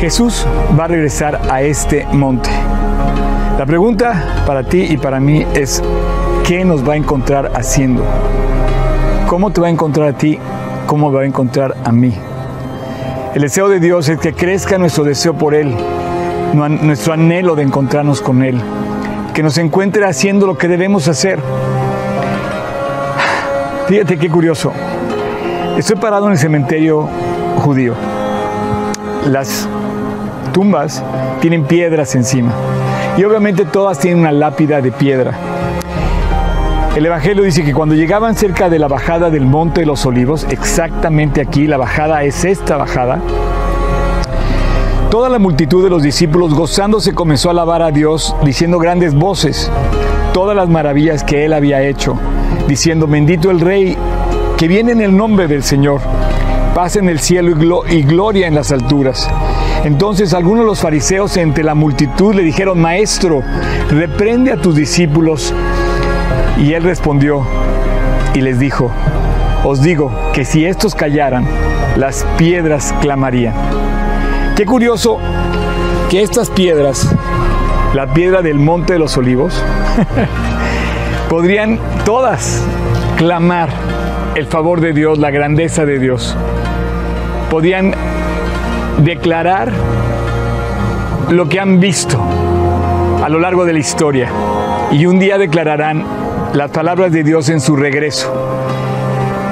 Jesús 0.00 0.46
va 0.78 0.84
a 0.84 0.88
regresar 0.88 1.40
a 1.50 1.62
este 1.62 2.06
monte. 2.10 2.48
La 3.58 3.66
pregunta 3.66 4.42
para 4.46 4.62
ti 4.62 4.86
y 4.88 4.96
para 4.96 5.20
mí 5.20 5.44
es, 5.54 5.82
¿qué 6.50 6.64
nos 6.64 6.82
va 6.82 6.94
a 6.94 6.96
encontrar 6.96 7.52
haciendo? 7.54 8.02
¿Cómo 9.28 9.52
te 9.52 9.60
va 9.60 9.68
a 9.68 9.70
encontrar 9.70 10.08
a 10.08 10.18
ti? 10.18 10.36
¿Cómo 10.88 11.12
va 11.12 11.20
a 11.20 11.24
encontrar 11.24 11.76
a 11.84 11.92
mí? 11.92 12.12
El 13.36 13.42
deseo 13.42 13.68
de 13.68 13.78
Dios 13.78 14.08
es 14.08 14.18
que 14.18 14.32
crezca 14.32 14.76
nuestro 14.76 15.04
deseo 15.04 15.34
por 15.34 15.54
Él, 15.54 15.72
nuestro 16.52 17.12
anhelo 17.12 17.54
de 17.54 17.62
encontrarnos 17.62 18.20
con 18.20 18.42
Él, 18.42 18.60
que 19.32 19.44
nos 19.44 19.58
encuentre 19.58 20.04
haciendo 20.04 20.44
lo 20.44 20.58
que 20.58 20.66
debemos 20.66 21.06
hacer. 21.06 21.38
Fíjate 23.86 24.18
qué 24.18 24.28
curioso. 24.28 24.72
Estoy 25.78 25.98
parado 25.98 26.26
en 26.26 26.32
el 26.32 26.38
cementerio 26.38 27.08
judío. 27.58 27.94
Las 29.24 29.68
tumbas 30.52 31.00
tienen 31.40 31.62
piedras 31.62 32.16
encima. 32.16 32.50
Y 33.16 33.22
obviamente 33.22 33.64
todas 33.66 34.00
tienen 34.00 34.18
una 34.18 34.32
lápida 34.32 34.80
de 34.80 34.90
piedra. 34.90 35.49
El 36.96 37.06
Evangelio 37.06 37.44
dice 37.44 37.64
que 37.64 37.72
cuando 37.72 37.94
llegaban 37.94 38.34
cerca 38.34 38.68
de 38.68 38.78
la 38.80 38.88
bajada 38.88 39.30
del 39.30 39.46
Monte 39.46 39.80
de 39.80 39.86
los 39.86 40.04
Olivos, 40.06 40.44
exactamente 40.50 41.40
aquí, 41.40 41.68
la 41.68 41.76
bajada 41.76 42.24
es 42.24 42.44
esta 42.44 42.76
bajada, 42.76 43.20
toda 45.08 45.28
la 45.28 45.38
multitud 45.38 45.84
de 45.84 45.90
los 45.90 46.02
discípulos 46.02 46.52
gozándose 46.52 47.14
comenzó 47.14 47.48
a 47.48 47.52
alabar 47.52 47.82
a 47.82 47.92
Dios, 47.92 48.34
diciendo 48.44 48.78
grandes 48.78 49.14
voces 49.14 49.70
todas 50.32 50.56
las 50.56 50.68
maravillas 50.68 51.22
que 51.22 51.44
él 51.44 51.52
había 51.52 51.80
hecho, 51.82 52.18
diciendo, 52.68 53.06
bendito 53.06 53.50
el 53.50 53.60
Rey 53.60 53.96
que 54.56 54.68
viene 54.68 54.92
en 54.92 55.00
el 55.00 55.16
nombre 55.16 55.46
del 55.46 55.62
Señor, 55.62 56.00
paz 56.74 56.96
en 56.96 57.08
el 57.08 57.20
cielo 57.20 57.84
y, 57.88 57.94
y 57.94 58.02
gloria 58.02 58.48
en 58.48 58.54
las 58.54 58.72
alturas. 58.72 59.28
Entonces 59.84 60.34
algunos 60.34 60.64
de 60.64 60.66
los 60.66 60.80
fariseos 60.80 61.36
entre 61.36 61.64
la 61.64 61.74
multitud 61.74 62.34
le 62.34 62.42
dijeron, 62.42 62.80
Maestro, 62.80 63.42
reprende 63.90 64.52
a 64.52 64.56
tus 64.56 64.74
discípulos. 64.74 65.54
Y 66.60 66.74
él 66.74 66.82
respondió 66.82 67.46
y 68.34 68.42
les 68.42 68.58
dijo, 68.58 68.90
os 69.64 69.82
digo 69.82 70.12
que 70.32 70.44
si 70.44 70.66
estos 70.66 70.94
callaran, 70.94 71.46
las 71.96 72.24
piedras 72.36 72.94
clamarían. 73.00 73.54
Qué 74.56 74.66
curioso 74.66 75.18
que 76.10 76.22
estas 76.22 76.50
piedras, 76.50 77.08
la 77.94 78.12
piedra 78.12 78.42
del 78.42 78.58
monte 78.58 78.92
de 78.92 78.98
los 78.98 79.16
olivos, 79.16 79.62
podrían 81.30 81.78
todas 82.04 82.62
clamar 83.16 83.70
el 84.34 84.46
favor 84.46 84.80
de 84.80 84.92
Dios, 84.92 85.18
la 85.18 85.30
grandeza 85.30 85.86
de 85.86 85.98
Dios. 85.98 86.36
Podían 87.50 87.94
declarar 89.02 89.72
lo 91.30 91.48
que 91.48 91.58
han 91.58 91.80
visto 91.80 92.20
a 93.22 93.28
lo 93.28 93.38
largo 93.38 93.64
de 93.64 93.72
la 93.72 93.78
historia 93.78 94.30
y 94.90 95.06
un 95.06 95.18
día 95.18 95.38
declararán 95.38 96.19
las 96.54 96.70
palabras 96.70 97.12
de 97.12 97.22
Dios 97.22 97.48
en 97.48 97.60
su 97.60 97.76
regreso. 97.76 98.32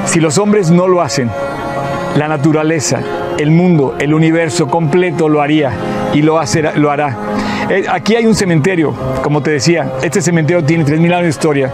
Si 0.07 0.21
los 0.21 0.39
hombres 0.39 0.71
no 0.71 0.89
lo 0.89 1.03
hacen, 1.03 1.31
la 2.17 2.29
naturaleza, 2.29 3.01
el 3.39 3.51
mundo, 3.51 3.95
el 3.99 4.15
universo 4.15 4.69
completo 4.69 5.29
lo 5.29 5.41
haría 5.41 5.73
y 6.15 6.23
lo, 6.23 6.41
lo 6.77 6.91
hará. 6.91 7.17
Eh, 7.69 7.85
aquí 7.91 8.17
hay 8.17 8.27
un 8.27 8.35
cementerio, 8.35 8.95
como 9.23 9.43
te 9.43 9.51
decía, 9.51 9.93
este 10.03 10.23
cementerio 10.23 10.65
tiene 10.65 10.85
3.000 10.85 11.05
años 11.05 11.23
de 11.23 11.29
historia 11.29 11.73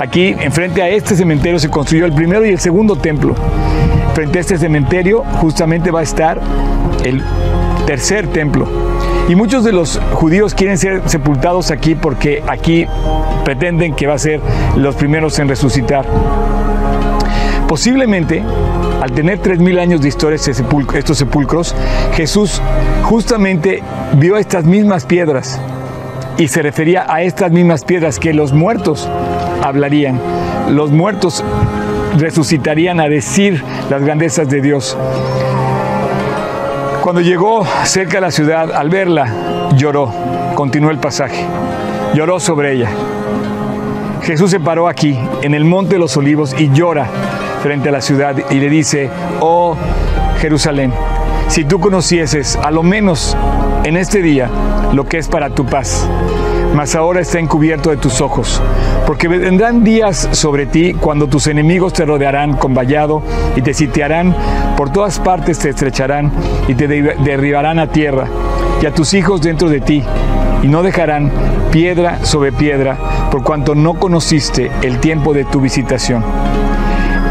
Aquí, 0.00 0.28
enfrente 0.38 0.80
a 0.80 0.88
este 0.88 1.16
cementerio, 1.16 1.58
se 1.58 1.68
construyó 1.70 2.06
el 2.06 2.12
primero 2.12 2.46
y 2.46 2.50
el 2.50 2.60
segundo 2.60 2.94
templo. 2.94 3.34
Frente 4.14 4.38
a 4.38 4.40
este 4.40 4.56
cementerio, 4.56 5.24
justamente 5.40 5.90
va 5.90 6.00
a 6.00 6.02
estar 6.04 6.40
el 7.04 7.20
tercer 7.84 8.28
templo. 8.28 8.68
Y 9.28 9.36
muchos 9.36 9.62
de 9.62 9.72
los 9.72 10.00
judíos 10.14 10.54
quieren 10.54 10.78
ser 10.78 11.02
sepultados 11.06 11.70
aquí 11.70 11.94
porque 11.94 12.42
aquí 12.46 12.86
pretenden 13.44 13.94
que 13.94 14.06
va 14.06 14.14
a 14.14 14.18
ser 14.18 14.40
los 14.76 14.94
primeros 14.94 15.38
en 15.38 15.48
resucitar. 15.48 16.06
Posiblemente, 17.68 18.42
al 19.02 19.12
tener 19.12 19.42
3.000 19.42 19.78
años 19.78 20.00
de 20.00 20.08
historia 20.08 20.36
estos 20.36 21.18
sepulcros, 21.18 21.74
Jesús 22.14 22.62
justamente 23.02 23.82
vio 24.14 24.38
estas 24.38 24.64
mismas 24.64 25.04
piedras 25.04 25.60
y 26.38 26.48
se 26.48 26.62
refería 26.62 27.04
a 27.06 27.22
estas 27.22 27.52
mismas 27.52 27.84
piedras 27.84 28.18
que 28.18 28.32
los 28.32 28.54
muertos 28.54 29.06
hablarían. 29.62 30.18
Los 30.70 30.90
muertos 30.90 31.44
resucitarían 32.16 32.98
a 33.00 33.08
decir 33.08 33.62
las 33.90 34.02
grandezas 34.02 34.48
de 34.48 34.62
Dios. 34.62 34.96
Cuando 37.08 37.22
llegó 37.22 37.64
cerca 37.84 38.18
de 38.18 38.20
la 38.20 38.30
ciudad, 38.30 38.70
al 38.70 38.90
verla, 38.90 39.70
lloró. 39.74 40.12
Continuó 40.54 40.90
el 40.90 40.98
pasaje. 40.98 41.42
Lloró 42.12 42.38
sobre 42.38 42.74
ella. 42.74 42.90
Jesús 44.20 44.50
se 44.50 44.60
paró 44.60 44.88
aquí, 44.88 45.18
en 45.40 45.54
el 45.54 45.64
Monte 45.64 45.94
de 45.94 46.00
los 46.00 46.14
Olivos, 46.18 46.54
y 46.58 46.70
llora 46.70 47.06
frente 47.62 47.88
a 47.88 47.92
la 47.92 48.02
ciudad 48.02 48.36
y 48.50 48.56
le 48.56 48.68
dice, 48.68 49.08
oh 49.40 49.74
Jerusalén, 50.38 50.92
si 51.48 51.64
tú 51.64 51.80
conocieses 51.80 52.56
a 52.56 52.70
lo 52.70 52.82
menos 52.82 53.34
en 53.84 53.96
este 53.96 54.20
día 54.20 54.50
lo 54.92 55.06
que 55.06 55.16
es 55.16 55.28
para 55.28 55.48
tu 55.48 55.64
paz, 55.64 56.06
mas 56.74 56.94
ahora 56.94 57.20
está 57.20 57.38
encubierto 57.38 57.90
de 57.90 57.96
tus 57.96 58.20
ojos, 58.20 58.60
porque 59.06 59.28
vendrán 59.28 59.84
días 59.84 60.28
sobre 60.32 60.66
ti 60.66 60.94
cuando 60.94 61.26
tus 61.26 61.46
enemigos 61.46 61.92
te 61.92 62.04
rodearán 62.04 62.56
con 62.56 62.74
vallado 62.74 63.22
y 63.56 63.62
te 63.62 63.74
sitiarán, 63.74 64.34
por 64.76 64.90
todas 64.90 65.18
partes 65.18 65.58
te 65.58 65.70
estrecharán 65.70 66.30
y 66.68 66.74
te 66.74 66.86
derribarán 66.86 67.78
a 67.78 67.88
tierra, 67.88 68.26
y 68.82 68.86
a 68.86 68.92
tus 68.92 69.14
hijos 69.14 69.40
dentro 69.42 69.68
de 69.68 69.80
ti, 69.80 70.04
y 70.62 70.68
no 70.68 70.82
dejarán 70.82 71.30
piedra 71.70 72.24
sobre 72.24 72.52
piedra, 72.52 72.96
por 73.30 73.42
cuanto 73.42 73.74
no 73.74 73.94
conociste 73.94 74.70
el 74.82 74.98
tiempo 74.98 75.34
de 75.34 75.44
tu 75.44 75.60
visitación. 75.60 76.24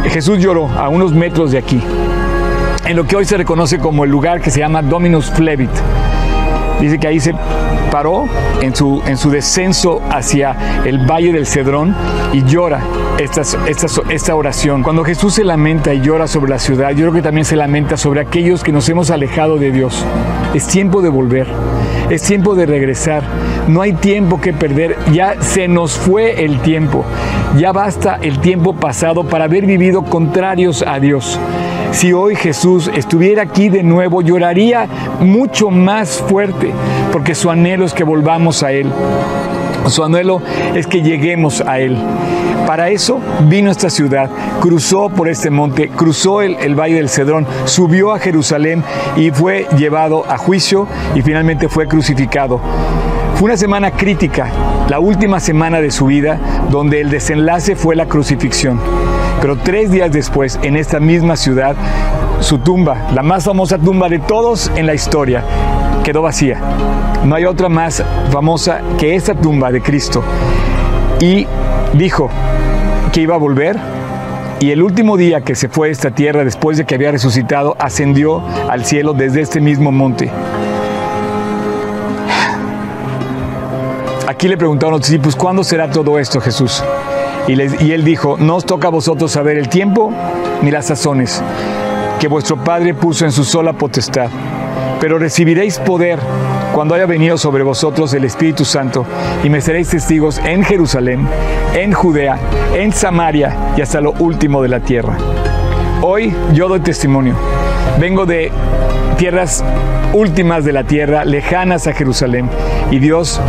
Jesús 0.09 0.39
lloró 0.39 0.67
a 0.69 0.89
unos 0.89 1.13
metros 1.13 1.51
de 1.51 1.57
aquí, 1.57 1.81
en 2.85 2.95
lo 2.95 3.05
que 3.05 3.15
hoy 3.15 3.25
se 3.25 3.37
reconoce 3.37 3.79
como 3.79 4.05
el 4.05 4.09
lugar 4.09 4.41
que 4.41 4.49
se 4.49 4.59
llama 4.59 4.81
Dominus 4.81 5.29
Flevit. 5.31 5.69
Dice 6.79 6.99
que 6.99 7.07
ahí 7.07 7.19
se 7.19 7.33
paró 7.91 8.25
en 8.61 8.75
su, 8.75 9.01
en 9.05 9.17
su 9.17 9.29
descenso 9.29 10.01
hacia 10.09 10.83
el 10.85 10.99
valle 10.99 11.31
del 11.31 11.45
Cedrón 11.45 11.95
y 12.33 12.43
llora 12.43 12.81
esta, 13.17 13.41
esta, 13.41 13.87
esta 14.09 14.35
oración. 14.35 14.83
Cuando 14.83 15.03
Jesús 15.03 15.33
se 15.35 15.43
lamenta 15.43 15.93
y 15.93 16.01
llora 16.01 16.27
sobre 16.27 16.51
la 16.51 16.59
ciudad, 16.59 16.91
yo 16.91 16.97
creo 16.97 17.13
que 17.13 17.21
también 17.21 17.45
se 17.45 17.55
lamenta 17.55 17.97
sobre 17.97 18.21
aquellos 18.21 18.63
que 18.63 18.71
nos 18.71 18.87
hemos 18.89 19.09
alejado 19.09 19.57
de 19.57 19.71
Dios. 19.71 20.05
Es 20.53 20.67
tiempo 20.67 21.01
de 21.01 21.09
volver, 21.09 21.47
es 22.09 22.21
tiempo 22.23 22.55
de 22.55 22.65
regresar. 22.65 23.23
No 23.67 23.81
hay 23.81 23.93
tiempo 23.93 24.39
que 24.39 24.53
perder, 24.53 24.97
ya 25.11 25.41
se 25.41 25.67
nos 25.67 25.93
fue 25.93 26.45
el 26.45 26.59
tiempo. 26.61 27.03
Ya 27.57 27.71
basta 27.71 28.17
el 28.21 28.39
tiempo 28.39 28.73
pasado 28.73 29.23
para 29.23 29.45
haber 29.45 29.65
vivido 29.65 30.03
contrarios 30.03 30.83
a 30.87 30.99
Dios. 30.99 31.39
Si 31.91 32.13
hoy 32.13 32.35
Jesús 32.35 32.91
estuviera 32.93 33.43
aquí 33.43 33.69
de 33.69 33.83
nuevo, 33.83 34.21
lloraría 34.21 34.87
mucho 35.19 35.69
más 35.69 36.23
fuerte, 36.27 36.71
porque 37.11 37.33
su 37.33 37.49
anhelo 37.49 37.85
es 37.85 37.93
que 37.93 38.03
volvamos 38.03 38.61
a 38.63 38.71
Él. 38.71 38.91
Su 39.87 40.03
anhelo 40.03 40.41
es 40.75 40.85
que 40.85 41.01
lleguemos 41.01 41.61
a 41.61 41.79
Él. 41.79 41.97
Para 42.67 42.89
eso 42.89 43.19
vino 43.47 43.69
a 43.69 43.71
esta 43.71 43.89
ciudad, 43.89 44.29
cruzó 44.59 45.09
por 45.09 45.29
este 45.29 45.49
monte, 45.49 45.87
cruzó 45.87 46.41
el, 46.41 46.55
el, 46.55 46.75
Valle 46.75 46.95
del 46.95 47.09
Cedrón, 47.09 47.47
subió 47.63 48.13
a 48.13 48.19
Jerusalén 48.19 48.83
y 49.15 49.31
fue 49.31 49.67
llevado 49.77 50.25
a 50.29 50.37
juicio 50.37 50.85
y 51.15 51.21
finalmente 51.21 51.69
fue 51.69 51.87
crucificado. 51.87 52.59
Fue 53.35 53.45
una 53.45 53.57
semana 53.57 53.91
crítica, 53.91 54.51
la 54.89 54.99
última 54.99 55.39
semana 55.39 55.79
de 55.79 55.91
su 55.91 56.07
vida, 56.07 56.39
donde 56.69 56.99
el 56.99 57.09
desenlace 57.09 57.75
fue 57.75 57.95
la 57.95 58.07
crucifixión. 58.07 58.79
Pero 59.41 59.57
tres 59.57 59.91
días 59.91 60.11
después, 60.11 60.59
en 60.63 60.75
esta 60.75 60.99
misma 60.99 61.35
ciudad, 61.35 61.75
su 62.39 62.59
tumba, 62.59 63.09
la 63.13 63.23
más 63.23 63.45
famosa 63.45 63.77
tumba 63.77 64.09
de 64.09 64.19
todos 64.19 64.71
en 64.75 64.85
la 64.85 64.93
historia, 64.93 65.43
quedó 66.03 66.21
vacía. 66.21 66.59
No 67.23 67.35
hay 67.35 67.45
otra 67.45 67.69
más 67.69 68.03
famosa 68.31 68.81
que 68.97 69.15
esta 69.15 69.35
tumba 69.35 69.71
de 69.71 69.81
Cristo. 69.81 70.23
Y 71.19 71.45
dijo 71.93 72.29
que 73.11 73.21
iba 73.21 73.35
a 73.35 73.37
volver 73.37 73.77
y 74.59 74.71
el 74.71 74.81
último 74.81 75.17
día 75.17 75.41
que 75.41 75.53
se 75.53 75.69
fue 75.69 75.89
a 75.89 75.91
esta 75.91 76.09
tierra, 76.11 76.43
después 76.43 76.77
de 76.77 76.85
que 76.85 76.95
había 76.95 77.11
resucitado, 77.11 77.75
ascendió 77.79 78.41
al 78.69 78.85
cielo 78.85 79.13
desde 79.13 79.41
este 79.41 79.61
mismo 79.61 79.91
monte. 79.91 80.31
Aquí 84.27 84.47
le 84.47 84.57
preguntaron 84.57 84.95
a 84.95 84.97
los 84.97 85.07
discípulos, 85.07 85.35
¿cuándo 85.35 85.63
será 85.63 85.89
todo 85.91 86.17
esto, 86.17 86.41
Jesús? 86.41 86.83
Y, 87.47 87.91
él 87.91 88.03
dijo, 88.03 88.35
no 88.37 88.57
os 88.57 88.65
toca 88.65 88.89
a 88.89 88.91
vosotros 88.91 89.31
saber 89.31 89.57
el 89.57 89.69
tiempo 89.69 90.11
ni 90.61 90.69
las 90.69 90.87
sazones 90.87 91.41
que 92.19 92.27
vuestro 92.27 92.57
Padre 92.57 92.93
puso 92.93 93.23
en 93.23 93.31
su 93.31 93.45
sola 93.45 93.73
potestad, 93.73 94.29
pero 94.99 95.17
recibiréis 95.17 95.79
poder 95.79 96.19
cuando 96.73 96.93
haya 96.95 97.05
venido 97.05 97.37
sobre 97.37 97.63
vosotros 97.63 98.13
el 98.13 98.25
Espíritu 98.25 98.65
Santo, 98.65 99.05
y 99.43 99.49
me 99.49 99.61
seréis 99.61 99.89
testigos 99.89 100.39
en 100.39 100.63
Jerusalén, 100.63 101.25
en 101.73 101.93
Judea, 101.93 102.37
en 102.75 102.91
Samaria 102.91 103.55
y 103.77 103.81
hasta 103.81 104.01
lo 104.01 104.11
último 104.13 104.61
de 104.61 104.69
la 104.69 104.81
tierra. 104.81 105.17
Hoy 106.01 106.35
yo 106.53 106.67
doy 106.67 106.81
testimonio. 106.81 107.35
Vengo 107.99 108.25
de 108.25 108.51
tierras 109.17 109.63
últimas 110.13 110.65
de 110.65 110.73
la 110.73 110.83
tierra, 110.83 111.23
lejanas 111.23 111.87
a 111.87 111.93
Jerusalén, 111.93 112.49
y 112.91 112.99
Dios 112.99 113.39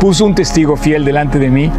puso 0.00 0.26
un 0.26 0.34
testigo 0.34 0.76
fiel 0.76 1.04
delante 1.04 1.38
de 1.38 1.50
mí 1.50 1.70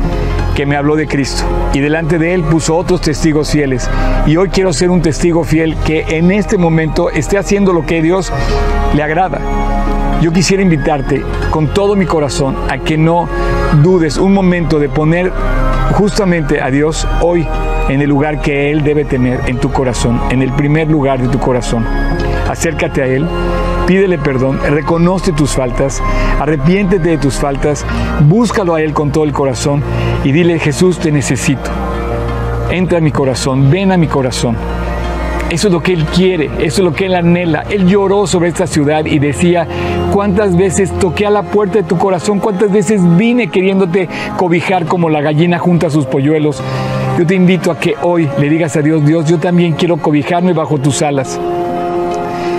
que 0.57 0.65
me 0.65 0.75
habló 0.75 0.95
de 0.95 1.05
Cristo 1.05 1.43
y 1.71 1.81
delante 1.81 2.17
de 2.17 2.33
él 2.33 2.41
puso 2.41 2.75
otros 2.75 2.99
testigos 2.99 3.51
fieles. 3.51 3.87
Y 4.25 4.37
hoy 4.37 4.49
quiero 4.49 4.73
ser 4.73 4.89
un 4.89 5.03
testigo 5.03 5.43
fiel 5.43 5.77
que 5.85 6.03
en 6.17 6.31
este 6.31 6.57
momento 6.57 7.11
esté 7.11 7.37
haciendo 7.37 7.73
lo 7.73 7.85
que 7.85 8.01
Dios 8.01 8.33
le 8.95 9.03
agrada. 9.03 9.39
Yo 10.19 10.33
quisiera 10.33 10.63
invitarte 10.63 11.23
con 11.51 11.75
todo 11.75 11.95
mi 11.95 12.07
corazón 12.07 12.55
a 12.71 12.79
que 12.79 12.97
no 12.97 13.29
dudes 13.83 14.17
un 14.17 14.33
momento 14.33 14.79
de 14.79 14.89
poner 14.89 15.31
justamente 15.93 16.59
a 16.59 16.71
Dios 16.71 17.07
hoy 17.21 17.47
en 17.87 18.01
el 18.01 18.09
lugar 18.09 18.41
que 18.41 18.71
Él 18.71 18.83
debe 18.83 19.05
tener 19.05 19.41
en 19.45 19.59
tu 19.59 19.71
corazón, 19.71 20.19
en 20.31 20.41
el 20.41 20.51
primer 20.53 20.89
lugar 20.89 21.21
de 21.21 21.27
tu 21.27 21.37
corazón. 21.37 21.85
Acércate 22.49 23.03
a 23.03 23.05
Él, 23.05 23.27
pídele 23.87 24.17
perdón, 24.17 24.59
reconoce 24.69 25.31
tus 25.31 25.51
faltas, 25.51 26.03
arrepiéntete 26.39 27.09
de 27.09 27.17
tus 27.17 27.35
faltas, 27.35 27.85
búscalo 28.27 28.75
a 28.75 28.81
Él 28.81 28.93
con 28.93 29.11
todo 29.11 29.23
el 29.23 29.31
corazón 29.31 29.81
y 30.25 30.33
dile, 30.33 30.59
Jesús, 30.59 30.99
te 30.99 31.09
necesito. 31.09 31.71
Entra 32.69 32.97
a 32.97 33.01
mi 33.01 33.11
corazón, 33.11 33.71
ven 33.71 33.93
a 33.93 33.97
mi 33.97 34.07
corazón. 34.07 34.57
Eso 35.49 35.69
es 35.69 35.73
lo 35.73 35.81
que 35.81 35.93
Él 35.93 36.03
quiere, 36.03 36.51
eso 36.59 36.81
es 36.81 36.85
lo 36.85 36.91
que 36.91 37.05
Él 37.05 37.15
anhela. 37.15 37.63
Él 37.69 37.87
lloró 37.87 38.27
sobre 38.27 38.49
esta 38.49 38.67
ciudad 38.67 39.05
y 39.05 39.19
decía, 39.19 39.65
¿cuántas 40.13 40.57
veces 40.57 40.91
toqué 40.99 41.25
a 41.25 41.29
la 41.29 41.43
puerta 41.43 41.75
de 41.75 41.83
tu 41.83 41.97
corazón? 41.97 42.39
¿Cuántas 42.39 42.69
veces 42.69 43.01
vine 43.15 43.49
queriéndote 43.49 44.09
cobijar 44.35 44.85
como 44.85 45.09
la 45.09 45.21
gallina 45.21 45.59
junto 45.59 45.87
a 45.87 45.89
sus 45.89 46.05
polluelos? 46.05 46.61
Yo 47.17 47.25
te 47.25 47.35
invito 47.35 47.71
a 47.71 47.79
que 47.79 47.95
hoy 48.01 48.29
le 48.37 48.49
digas 48.49 48.75
a 48.75 48.81
Dios, 48.81 49.05
Dios, 49.05 49.29
yo 49.29 49.39
también 49.39 49.73
quiero 49.73 49.95
cobijarme 49.95 50.51
bajo 50.51 50.77
tus 50.77 51.01
alas 51.01 51.39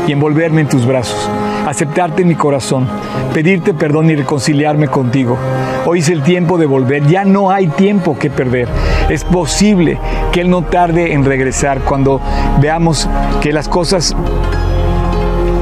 y 0.08 0.12
envolverme 0.12 0.62
en 0.62 0.68
tus 0.68 0.86
brazos, 0.86 1.28
aceptarte 1.66 2.22
en 2.22 2.28
mi 2.28 2.34
corazón, 2.34 2.88
pedirte 3.34 3.74
perdón 3.74 4.08
y 4.08 4.16
reconciliarme 4.16 4.88
contigo. 4.88 5.36
Hoy 5.84 5.98
es 5.98 6.08
el 6.08 6.22
tiempo 6.22 6.56
de 6.56 6.64
volver, 6.64 7.06
ya 7.06 7.24
no 7.24 7.50
hay 7.50 7.68
tiempo 7.68 8.18
que 8.18 8.30
perder. 8.30 8.68
Es 9.10 9.24
posible 9.24 9.98
que 10.32 10.40
Él 10.40 10.48
no 10.48 10.62
tarde 10.62 11.12
en 11.12 11.24
regresar 11.24 11.80
cuando 11.80 12.20
veamos 12.60 13.08
que 13.42 13.52
las 13.52 13.68
cosas 13.68 14.16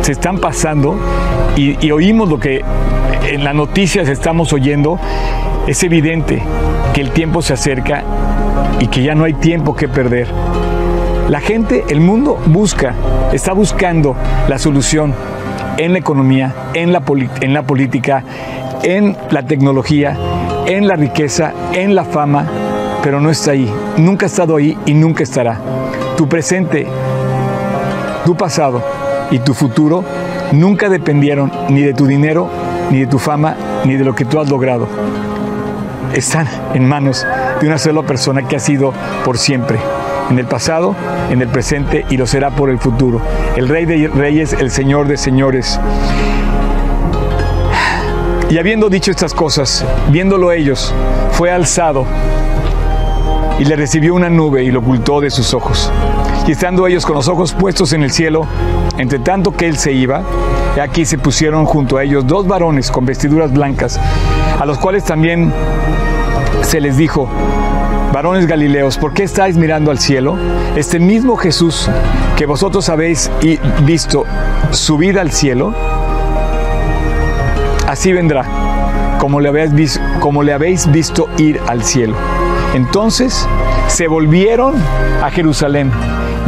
se 0.02 0.12
están 0.12 0.38
pasando 0.38 0.96
y, 1.56 1.84
y 1.84 1.90
oímos 1.90 2.28
lo 2.28 2.38
que 2.38 2.64
en 3.28 3.42
las 3.42 3.54
noticias 3.54 4.08
estamos 4.08 4.52
oyendo. 4.52 5.00
Es 5.66 5.82
evidente 5.82 6.40
que 6.94 7.00
el 7.00 7.10
tiempo 7.10 7.42
se 7.42 7.54
acerca 7.54 8.04
y 8.78 8.86
que 8.86 9.02
ya 9.02 9.16
no 9.16 9.24
hay 9.24 9.34
tiempo 9.34 9.74
que 9.74 9.88
perder. 9.88 10.28
La 11.28 11.40
gente, 11.40 11.84
el 11.88 12.00
mundo 12.00 12.38
busca, 12.46 12.94
está 13.32 13.52
buscando 13.52 14.14
la 14.48 14.58
solución 14.58 15.12
en 15.76 15.92
la 15.92 15.98
economía, 15.98 16.54
en 16.72 16.92
la, 16.92 17.02
en 17.40 17.52
la 17.52 17.62
política, 17.62 18.22
en 18.84 19.16
la 19.30 19.42
tecnología, 19.42 20.16
en 20.66 20.86
la 20.86 20.94
riqueza, 20.94 21.52
en 21.72 21.96
la 21.96 22.04
fama, 22.04 22.46
pero 23.02 23.20
no 23.20 23.30
está 23.30 23.50
ahí. 23.50 23.68
Nunca 23.96 24.26
ha 24.26 24.28
estado 24.28 24.54
ahí 24.54 24.78
y 24.86 24.94
nunca 24.94 25.24
estará. 25.24 25.58
Tu 26.16 26.28
presente, 26.28 26.86
tu 28.24 28.36
pasado 28.36 28.80
y 29.32 29.40
tu 29.40 29.52
futuro 29.52 30.04
nunca 30.52 30.88
dependieron 30.88 31.50
ni 31.68 31.82
de 31.82 31.92
tu 31.92 32.06
dinero, 32.06 32.48
ni 32.92 33.00
de 33.00 33.06
tu 33.08 33.18
fama, 33.18 33.56
ni 33.84 33.96
de 33.96 34.04
lo 34.04 34.14
que 34.14 34.24
tú 34.24 34.38
has 34.38 34.48
logrado. 34.48 34.86
están 36.14 36.46
en 36.72 36.88
manos 36.88 37.26
de 37.60 37.66
una 37.66 37.78
sola 37.78 38.02
persona 38.02 38.46
que 38.46 38.56
ha 38.56 38.60
sido 38.60 38.92
por 39.24 39.38
siempre, 39.38 39.78
en 40.30 40.38
el 40.38 40.46
pasado, 40.46 40.94
en 41.30 41.42
el 41.42 41.48
presente 41.48 42.04
y 42.10 42.16
lo 42.16 42.26
será 42.26 42.50
por 42.50 42.70
el 42.70 42.78
futuro. 42.78 43.20
El 43.56 43.68
Rey 43.68 43.84
de 43.86 44.08
Reyes, 44.08 44.52
el 44.52 44.70
Señor 44.70 45.08
de 45.08 45.16
Señores. 45.16 45.80
Y 48.48 48.58
habiendo 48.58 48.88
dicho 48.88 49.10
estas 49.10 49.34
cosas, 49.34 49.84
viéndolo 50.08 50.52
ellos, 50.52 50.94
fue 51.32 51.50
alzado 51.50 52.06
y 53.58 53.64
le 53.64 53.74
recibió 53.74 54.14
una 54.14 54.30
nube 54.30 54.62
y 54.62 54.70
lo 54.70 54.80
ocultó 54.80 55.20
de 55.20 55.30
sus 55.30 55.54
ojos. 55.54 55.90
Y 56.46 56.52
estando 56.52 56.86
ellos 56.86 57.04
con 57.04 57.16
los 57.16 57.28
ojos 57.28 57.52
puestos 57.54 57.92
en 57.92 58.02
el 58.02 58.12
cielo, 58.12 58.46
entre 58.98 59.18
tanto 59.18 59.50
que 59.50 59.66
él 59.66 59.76
se 59.76 59.92
iba, 59.92 60.22
aquí 60.80 61.04
se 61.04 61.18
pusieron 61.18 61.64
junto 61.64 61.96
a 61.96 62.04
ellos 62.04 62.26
dos 62.26 62.46
varones 62.46 62.90
con 62.90 63.04
vestiduras 63.04 63.52
blancas, 63.52 63.98
a 64.60 64.64
los 64.64 64.78
cuales 64.78 65.04
también 65.04 65.52
se 66.62 66.80
les 66.80 66.96
dijo, 66.96 67.28
varones 68.16 68.46
galileos, 68.46 68.96
¿por 68.96 69.12
qué 69.12 69.24
estáis 69.24 69.58
mirando 69.58 69.90
al 69.90 69.98
cielo? 69.98 70.38
Este 70.74 70.98
mismo 70.98 71.36
Jesús 71.36 71.86
que 72.34 72.46
vosotros 72.46 72.88
habéis 72.88 73.30
visto 73.84 74.24
subir 74.70 75.18
al 75.18 75.30
cielo, 75.30 75.74
así 77.86 78.14
vendrá, 78.14 78.46
como 79.18 79.38
le 79.38 79.50
habéis 79.50 79.74
visto, 79.74 80.00
como 80.18 80.42
le 80.42 80.54
habéis 80.54 80.90
visto 80.90 81.28
ir 81.36 81.60
al 81.66 81.82
cielo. 81.84 82.16
Entonces 82.74 83.46
se 83.88 84.08
volvieron 84.08 84.76
a 85.22 85.30
Jerusalén 85.30 85.90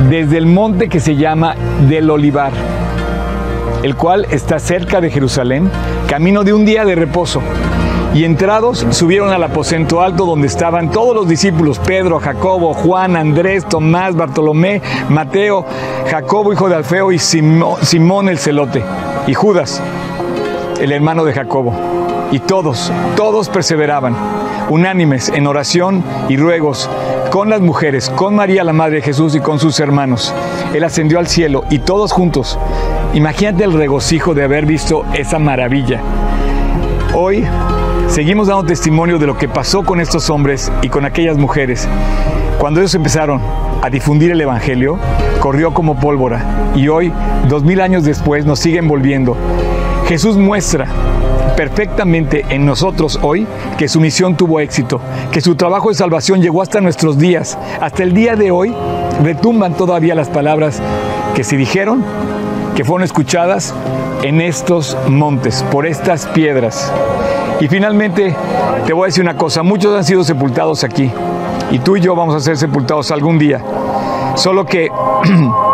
desde 0.08 0.38
el 0.38 0.46
monte 0.46 0.88
que 0.88 1.00
se 1.00 1.16
llama 1.16 1.54
del 1.86 2.08
Olivar, 2.08 2.52
el 3.82 3.94
cual 3.94 4.26
está 4.30 4.58
cerca 4.58 5.02
de 5.02 5.10
Jerusalén, 5.10 5.70
camino 6.06 6.44
de 6.44 6.54
un 6.54 6.64
día 6.64 6.86
de 6.86 6.94
reposo. 6.94 7.42
Y 8.14 8.24
entrados 8.24 8.86
subieron 8.90 9.30
al 9.32 9.42
aposento 9.42 10.00
alto 10.00 10.24
donde 10.24 10.46
estaban 10.46 10.90
todos 10.90 11.14
los 11.14 11.28
discípulos, 11.28 11.78
Pedro, 11.78 12.18
Jacobo, 12.18 12.72
Juan, 12.72 13.16
Andrés, 13.16 13.66
Tomás, 13.66 14.16
Bartolomé, 14.16 14.80
Mateo, 15.08 15.64
Jacobo, 16.10 16.52
hijo 16.52 16.68
de 16.68 16.76
Alfeo, 16.76 17.12
y 17.12 17.18
Simón 17.18 18.28
el 18.28 18.38
celote, 18.38 18.82
y 19.26 19.34
Judas, 19.34 19.82
el 20.80 20.90
hermano 20.90 21.24
de 21.24 21.34
Jacobo. 21.34 21.74
Y 22.32 22.40
todos, 22.40 22.90
todos 23.16 23.48
perseveraban, 23.48 24.16
unánimes 24.70 25.28
en 25.28 25.46
oración 25.46 26.02
y 26.28 26.36
ruegos 26.36 26.88
con 27.30 27.50
las 27.50 27.60
mujeres, 27.60 28.10
con 28.10 28.34
María 28.34 28.64
la 28.64 28.72
Madre 28.72 28.96
de 28.96 29.02
Jesús 29.02 29.34
y 29.34 29.40
con 29.40 29.58
sus 29.58 29.80
hermanos. 29.80 30.34
Él 30.74 30.82
ascendió 30.82 31.18
al 31.18 31.26
cielo 31.26 31.64
y 31.70 31.80
todos 31.80 32.12
juntos. 32.12 32.58
Imagínate 33.14 33.64
el 33.64 33.74
regocijo 33.74 34.34
de 34.34 34.44
haber 34.44 34.66
visto 34.66 35.04
esa 35.14 35.38
maravilla. 35.38 36.00
Hoy 37.14 37.46
seguimos 38.08 38.48
dando 38.48 38.64
testimonio 38.64 39.18
de 39.18 39.26
lo 39.26 39.36
que 39.36 39.48
pasó 39.48 39.84
con 39.84 40.00
estos 40.00 40.30
hombres 40.30 40.72
y 40.82 40.88
con 40.88 41.04
aquellas 41.04 41.36
mujeres. 41.36 41.86
Cuando 42.58 42.80
ellos 42.80 42.94
empezaron 42.94 43.40
a 43.82 43.90
difundir 43.90 44.32
el 44.32 44.40
Evangelio, 44.40 44.98
corrió 45.40 45.72
como 45.72 46.00
pólvora 46.00 46.70
y 46.74 46.88
hoy, 46.88 47.12
dos 47.48 47.62
mil 47.62 47.80
años 47.80 48.04
después, 48.04 48.44
nos 48.44 48.58
siguen 48.58 48.88
volviendo. 48.88 49.36
Jesús 50.06 50.36
muestra 50.36 50.86
perfectamente 51.56 52.44
en 52.48 52.64
nosotros 52.64 53.18
hoy 53.22 53.46
que 53.76 53.88
su 53.88 54.00
misión 54.00 54.36
tuvo 54.36 54.60
éxito, 54.60 55.00
que 55.30 55.40
su 55.40 55.54
trabajo 55.54 55.88
de 55.88 55.94
salvación 55.94 56.40
llegó 56.40 56.62
hasta 56.62 56.80
nuestros 56.80 57.18
días. 57.18 57.58
Hasta 57.80 58.02
el 58.02 58.14
día 58.14 58.36
de 58.36 58.50
hoy 58.50 58.74
retumban 59.22 59.74
todavía 59.74 60.14
las 60.14 60.28
palabras 60.28 60.80
que 61.34 61.44
se 61.44 61.56
dijeron, 61.56 62.04
que 62.74 62.84
fueron 62.84 63.04
escuchadas 63.04 63.74
en 64.22 64.40
estos 64.40 64.96
montes, 65.08 65.62
por 65.70 65.86
estas 65.86 66.26
piedras. 66.26 66.92
Y 67.60 67.68
finalmente 67.68 68.34
te 68.86 68.92
voy 68.92 69.04
a 69.04 69.06
decir 69.06 69.22
una 69.22 69.36
cosa, 69.36 69.62
muchos 69.62 69.96
han 69.96 70.04
sido 70.04 70.24
sepultados 70.24 70.84
aquí 70.84 71.10
y 71.70 71.78
tú 71.80 71.96
y 71.96 72.00
yo 72.00 72.14
vamos 72.14 72.34
a 72.34 72.40
ser 72.40 72.56
sepultados 72.56 73.10
algún 73.10 73.38
día. 73.38 73.60
Solo 74.34 74.64
que 74.64 74.90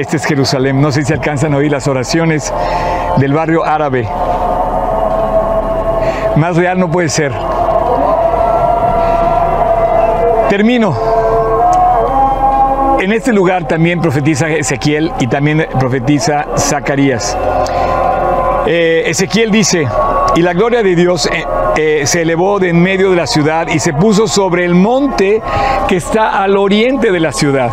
Este 0.00 0.16
es 0.16 0.24
Jerusalén. 0.24 0.80
No 0.80 0.90
sé 0.92 1.04
si 1.04 1.12
alcanzan 1.12 1.52
a 1.52 1.58
oír 1.58 1.70
las 1.70 1.86
oraciones 1.86 2.50
del 3.18 3.34
barrio 3.34 3.64
árabe. 3.66 4.08
Más 6.36 6.56
real 6.56 6.78
no 6.78 6.90
puede 6.90 7.10
ser. 7.10 7.34
Termino. 10.48 11.19
En 13.00 13.12
este 13.12 13.32
lugar 13.32 13.66
también 13.66 13.98
profetiza 14.02 14.50
Ezequiel 14.50 15.10
y 15.20 15.26
también 15.26 15.66
profetiza 15.78 16.46
Zacarías. 16.58 17.34
Eh, 18.66 19.04
Ezequiel 19.06 19.50
dice, 19.50 19.88
y 20.36 20.42
la 20.42 20.52
gloria 20.52 20.82
de 20.82 20.94
Dios 20.94 21.24
eh, 21.32 21.44
se 22.04 22.22
elevó 22.22 22.58
de 22.58 22.70
en 22.70 22.80
medio 22.80 23.10
de 23.10 23.16
la 23.16 23.26
ciudad 23.26 23.66
y 23.68 23.80
se 23.80 23.92
puso 23.92 24.28
sobre 24.28 24.64
el 24.64 24.74
monte 24.76 25.42
que 25.88 25.96
está 25.96 26.40
al 26.40 26.56
oriente 26.56 27.10
de 27.10 27.18
la 27.18 27.32
ciudad. 27.32 27.70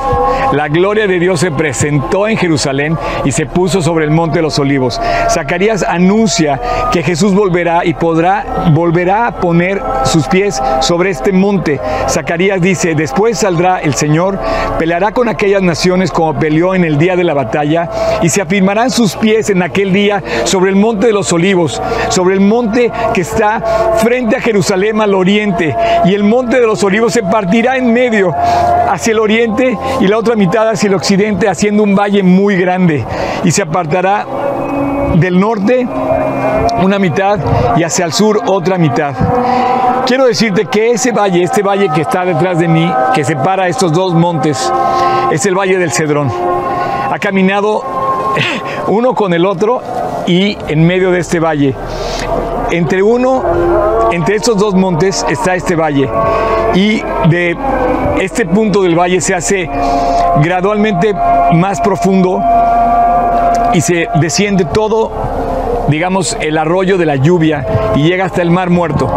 La 0.53 0.69
gloria 0.69 1.07
de 1.07 1.19
Dios 1.19 1.39
se 1.39 1.51
presentó 1.51 2.27
en 2.27 2.37
Jerusalén 2.37 2.97
y 3.25 3.31
se 3.31 3.45
puso 3.45 3.81
sobre 3.81 4.05
el 4.05 4.11
monte 4.11 4.37
de 4.37 4.41
los 4.41 4.57
olivos. 4.57 4.99
Zacarías 5.29 5.83
anuncia 5.83 6.59
que 6.91 7.03
Jesús 7.03 7.35
volverá 7.35 7.85
y 7.85 7.93
podrá 7.93 8.71
volverá 8.73 9.27
a 9.27 9.39
poner 9.39 9.81
sus 10.03 10.27
pies 10.27 10.61
sobre 10.81 11.11
este 11.11 11.31
monte. 11.31 11.79
Zacarías 12.09 12.61
dice, 12.61 12.95
después 12.95 13.37
saldrá 13.37 13.79
el 13.79 13.93
Señor, 13.93 14.39
peleará 14.79 15.11
con 15.11 15.29
aquellas 15.29 15.61
naciones 15.61 16.11
como 16.11 16.39
peleó 16.39 16.73
en 16.73 16.85
el 16.85 16.97
día 16.97 17.15
de 17.15 17.23
la 17.23 17.33
batalla 17.33 17.89
y 18.21 18.29
se 18.29 18.41
afirmarán 18.41 18.89
sus 18.89 19.15
pies 19.15 19.49
en 19.49 19.61
aquel 19.61 19.93
día 19.93 20.23
sobre 20.45 20.71
el 20.71 20.75
monte 20.75 21.07
de 21.07 21.13
los 21.13 21.31
olivos, 21.33 21.81
sobre 22.09 22.35
el 22.35 22.41
monte 22.41 22.91
que 23.13 23.21
está 23.21 23.61
frente 23.97 24.35
a 24.35 24.41
Jerusalén 24.41 25.01
al 25.01 25.13
oriente, 25.13 25.75
y 26.05 26.13
el 26.13 26.23
monte 26.23 26.59
de 26.59 26.67
los 26.67 26.83
olivos 26.83 27.13
se 27.13 27.23
partirá 27.23 27.77
en 27.77 27.91
medio 27.91 28.33
hacia 28.89 29.11
el 29.11 29.19
oriente 29.19 29.77
y 29.99 30.07
la 30.07 30.17
otra 30.17 30.35
mitad 30.35 30.69
hacia 30.69 30.87
el 30.87 30.95
occidente, 30.95 31.47
haciendo 31.49 31.83
un 31.83 31.95
valle 31.95 32.23
muy 32.23 32.55
grande, 32.55 33.03
y 33.43 33.51
se 33.51 33.61
apartará 33.61 34.25
del 35.15 35.39
norte 35.39 35.87
una 36.81 36.99
mitad 36.99 37.39
y 37.75 37.83
hacia 37.83 38.05
el 38.05 38.13
sur 38.13 38.41
otra 38.45 38.77
mitad. 38.77 39.13
Quiero 40.05 40.25
decirte 40.25 40.65
que 40.65 40.91
ese 40.91 41.11
valle, 41.11 41.43
este 41.43 41.61
valle 41.61 41.89
que 41.93 42.01
está 42.01 42.23
detrás 42.23 42.59
de 42.59 42.67
mí, 42.67 42.89
que 43.13 43.23
separa 43.23 43.67
estos 43.67 43.91
dos 43.91 44.13
montes, 44.13 44.71
es 45.31 45.45
el 45.45 45.55
valle 45.55 45.77
del 45.77 45.91
Cedrón. 45.91 46.31
Ha 47.11 47.19
caminado 47.19 47.83
uno 48.87 49.13
con 49.13 49.33
el 49.33 49.45
otro 49.45 49.81
y 50.25 50.57
en 50.67 50.85
medio 50.85 51.11
de 51.11 51.19
este 51.19 51.39
valle 51.39 51.75
entre 52.71 53.01
uno, 53.03 53.43
entre 54.11 54.35
estos 54.35 54.57
dos 54.57 54.73
montes 54.73 55.25
está 55.29 55.55
este 55.55 55.75
valle 55.75 56.09
y 56.73 57.01
de 57.29 57.57
este 58.19 58.45
punto 58.45 58.81
del 58.83 58.97
valle 58.97 59.21
se 59.21 59.33
hace 59.33 59.69
gradualmente 60.41 61.13
más 61.53 61.81
profundo 61.81 62.41
y 63.73 63.81
se 63.81 64.07
desciende 64.15 64.65
todo, 64.65 65.11
digamos, 65.87 66.37
el 66.41 66.57
arroyo 66.57 66.97
de 66.97 67.05
la 67.05 67.15
lluvia 67.15 67.65
y 67.95 68.03
llega 68.03 68.25
hasta 68.25 68.41
el 68.41 68.51
mar 68.51 68.69
muerto. 68.69 69.09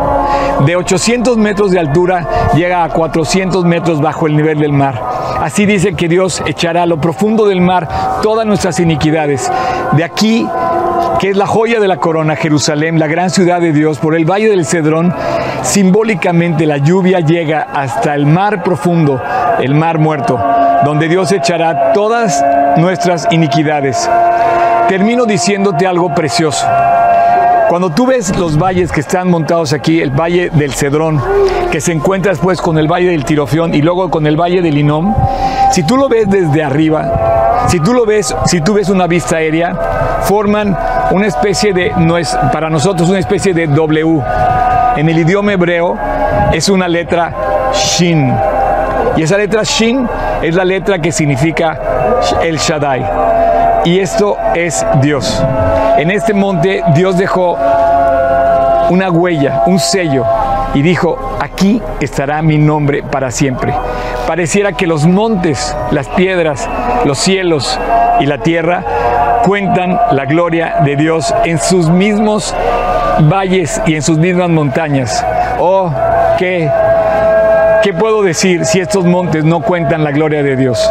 De 0.66 0.76
800 0.76 1.36
metros 1.36 1.70
de 1.70 1.78
altura 1.78 2.50
llega 2.54 2.84
a 2.84 2.88
400 2.90 3.64
metros 3.64 4.00
bajo 4.00 4.26
el 4.26 4.36
nivel 4.36 4.58
del 4.58 4.72
mar. 4.72 5.00
Así 5.40 5.64
dice 5.64 5.94
que 5.94 6.08
Dios 6.08 6.42
echará 6.46 6.82
a 6.82 6.86
lo 6.86 7.00
profundo 7.00 7.46
del 7.46 7.62
mar 7.62 7.88
todas 8.22 8.46
nuestras 8.46 8.78
iniquidades. 8.78 9.50
De 9.92 10.04
aquí 10.04 10.46
que 11.20 11.28
es 11.28 11.36
la 11.36 11.46
joya 11.46 11.80
de 11.80 11.86
la 11.86 11.98
corona, 11.98 12.34
Jerusalén, 12.34 12.98
la 12.98 13.06
gran 13.06 13.28
ciudad 13.28 13.60
de 13.60 13.74
Dios, 13.74 13.98
por 13.98 14.14
el 14.14 14.24
valle 14.24 14.48
del 14.48 14.64
Cedrón, 14.64 15.14
simbólicamente 15.62 16.64
la 16.64 16.78
lluvia 16.78 17.20
llega 17.20 17.68
hasta 17.74 18.14
el 18.14 18.24
mar 18.24 18.62
profundo, 18.62 19.20
el 19.60 19.74
mar 19.74 19.98
muerto, 19.98 20.40
donde 20.82 21.08
Dios 21.08 21.30
echará 21.30 21.92
todas 21.92 22.42
nuestras 22.78 23.28
iniquidades. 23.32 24.08
Termino 24.88 25.26
diciéndote 25.26 25.86
algo 25.86 26.14
precioso. 26.14 26.66
Cuando 27.68 27.90
tú 27.90 28.06
ves 28.06 28.34
los 28.38 28.58
valles 28.58 28.90
que 28.90 29.00
están 29.00 29.28
montados 29.28 29.74
aquí, 29.74 30.00
el 30.00 30.10
valle 30.10 30.48
del 30.48 30.72
Cedrón, 30.72 31.22
que 31.70 31.82
se 31.82 31.92
encuentra 31.92 32.32
después 32.32 32.62
con 32.62 32.78
el 32.78 32.90
valle 32.90 33.10
del 33.10 33.26
Tirofión 33.26 33.74
y 33.74 33.82
luego 33.82 34.10
con 34.10 34.26
el 34.26 34.40
valle 34.40 34.62
del 34.62 34.78
Inom, 34.78 35.14
si 35.70 35.82
tú 35.82 35.98
lo 35.98 36.08
ves 36.08 36.30
desde 36.30 36.64
arriba, 36.64 37.66
si 37.68 37.78
tú 37.78 37.92
lo 37.92 38.06
ves, 38.06 38.34
si 38.46 38.62
tú 38.62 38.74
ves 38.74 38.88
una 38.88 39.06
vista 39.06 39.36
aérea, 39.36 40.20
forman 40.22 40.76
una 41.10 41.26
especie 41.26 41.72
de, 41.72 41.92
no 41.96 42.16
es 42.16 42.36
para 42.52 42.70
nosotros 42.70 43.08
una 43.08 43.18
especie 43.18 43.52
de 43.52 43.66
W. 43.66 44.22
En 44.96 45.08
el 45.08 45.18
idioma 45.18 45.52
hebreo 45.52 45.96
es 46.52 46.68
una 46.68 46.88
letra 46.88 47.32
Shin. 47.72 48.32
Y 49.16 49.22
esa 49.22 49.36
letra 49.36 49.62
Shin 49.64 50.08
es 50.42 50.54
la 50.54 50.64
letra 50.64 51.00
que 51.00 51.10
significa 51.10 51.78
el 52.42 52.58
Shaddai. 52.58 53.04
Y 53.84 53.98
esto 53.98 54.36
es 54.54 54.84
Dios. 55.00 55.42
En 55.96 56.10
este 56.10 56.32
monte 56.32 56.82
Dios 56.94 57.16
dejó 57.16 57.56
una 58.90 59.10
huella, 59.10 59.62
un 59.66 59.78
sello, 59.78 60.24
y 60.74 60.82
dijo, 60.82 61.36
aquí 61.40 61.82
estará 62.00 62.42
mi 62.42 62.58
nombre 62.58 63.02
para 63.02 63.30
siempre. 63.30 63.72
Pareciera 64.26 64.72
que 64.72 64.86
los 64.86 65.06
montes, 65.06 65.76
las 65.90 66.08
piedras, 66.08 66.68
los 67.04 67.18
cielos 67.18 67.78
y 68.20 68.26
la 68.26 68.38
tierra 68.38 68.84
cuentan 69.44 69.98
la 70.12 70.24
gloria 70.24 70.76
de 70.84 70.96
Dios 70.96 71.34
en 71.44 71.58
sus 71.58 71.88
mismos 71.88 72.54
valles 73.22 73.80
y 73.86 73.94
en 73.94 74.02
sus 74.02 74.18
mismas 74.18 74.48
montañas. 74.48 75.24
Oh, 75.58 75.92
qué, 76.38 76.70
qué 77.82 77.92
puedo 77.92 78.22
decir 78.22 78.64
si 78.64 78.80
estos 78.80 79.04
montes 79.04 79.44
no 79.44 79.60
cuentan 79.60 80.04
la 80.04 80.10
gloria 80.10 80.42
de 80.42 80.56
Dios. 80.56 80.90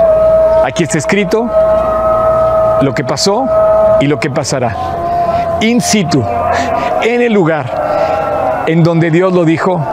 Aquí 0.66 0.84
está 0.84 0.98
escrito 0.98 1.50
lo 2.82 2.94
que 2.94 3.04
pasó 3.04 3.48
y 4.00 4.08
lo 4.08 4.20
que 4.20 4.30
pasará. 4.30 4.76
In 5.62 5.82
situ, 5.82 6.24
en 7.02 7.22
el 7.22 7.34
lugar 7.34 8.64
en 8.68 8.84
donde 8.84 9.10
Dios 9.10 9.34
lo 9.34 9.46
dijo 9.46 9.84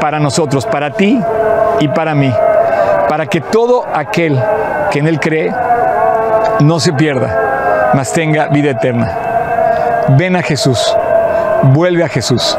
para 0.00 0.18
nosotros, 0.18 0.64
para 0.66 0.90
ti 0.90 1.20
y 1.80 1.88
para 1.88 2.14
mí, 2.14 2.32
para 3.16 3.28
que 3.28 3.40
todo 3.40 3.86
aquel 3.94 4.38
que 4.90 4.98
en 4.98 5.06
Él 5.08 5.18
cree 5.18 5.50
no 6.60 6.78
se 6.78 6.92
pierda, 6.92 7.90
mas 7.94 8.12
tenga 8.12 8.48
vida 8.48 8.72
eterna. 8.72 9.10
Ven 10.18 10.36
a 10.36 10.42
Jesús, 10.42 10.94
vuelve 11.62 12.04
a 12.04 12.10
Jesús. 12.10 12.58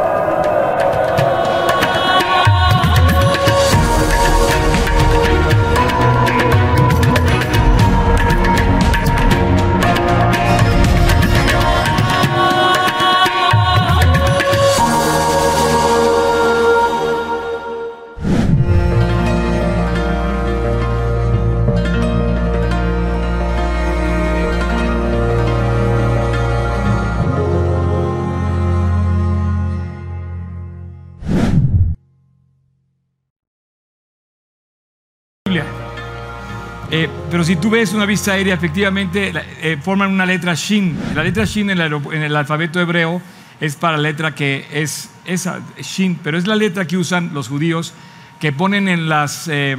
Eh, 36.99 37.07
pero 37.29 37.43
si 37.43 37.57
tú 37.57 37.69
ves 37.69 37.93
una 37.93 38.07
vista 38.07 38.31
aérea, 38.31 38.55
efectivamente 38.55 39.31
eh, 39.61 39.77
forman 39.79 40.11
una 40.11 40.25
letra 40.25 40.55
Shin. 40.55 40.97
La 41.13 41.23
letra 41.23 41.45
Shin 41.45 41.69
en 41.69 41.79
el, 41.79 42.35
alfabeto 42.35 42.79
hebreo 42.79 43.21
es 43.61 43.75
para 43.75 43.97
la 43.97 44.03
letra 44.09 44.33
que 44.33 44.65
es 44.71 45.11
esa, 45.23 45.59
Shin, 45.79 46.19
pero 46.23 46.39
es 46.39 46.47
la 46.47 46.55
letra 46.55 46.87
que 46.87 46.97
usan 46.97 47.35
los 47.35 47.49
judíos 47.49 47.93
que 48.39 48.51
ponen 48.51 48.87
en 48.87 49.09
las, 49.09 49.47
eh, 49.47 49.77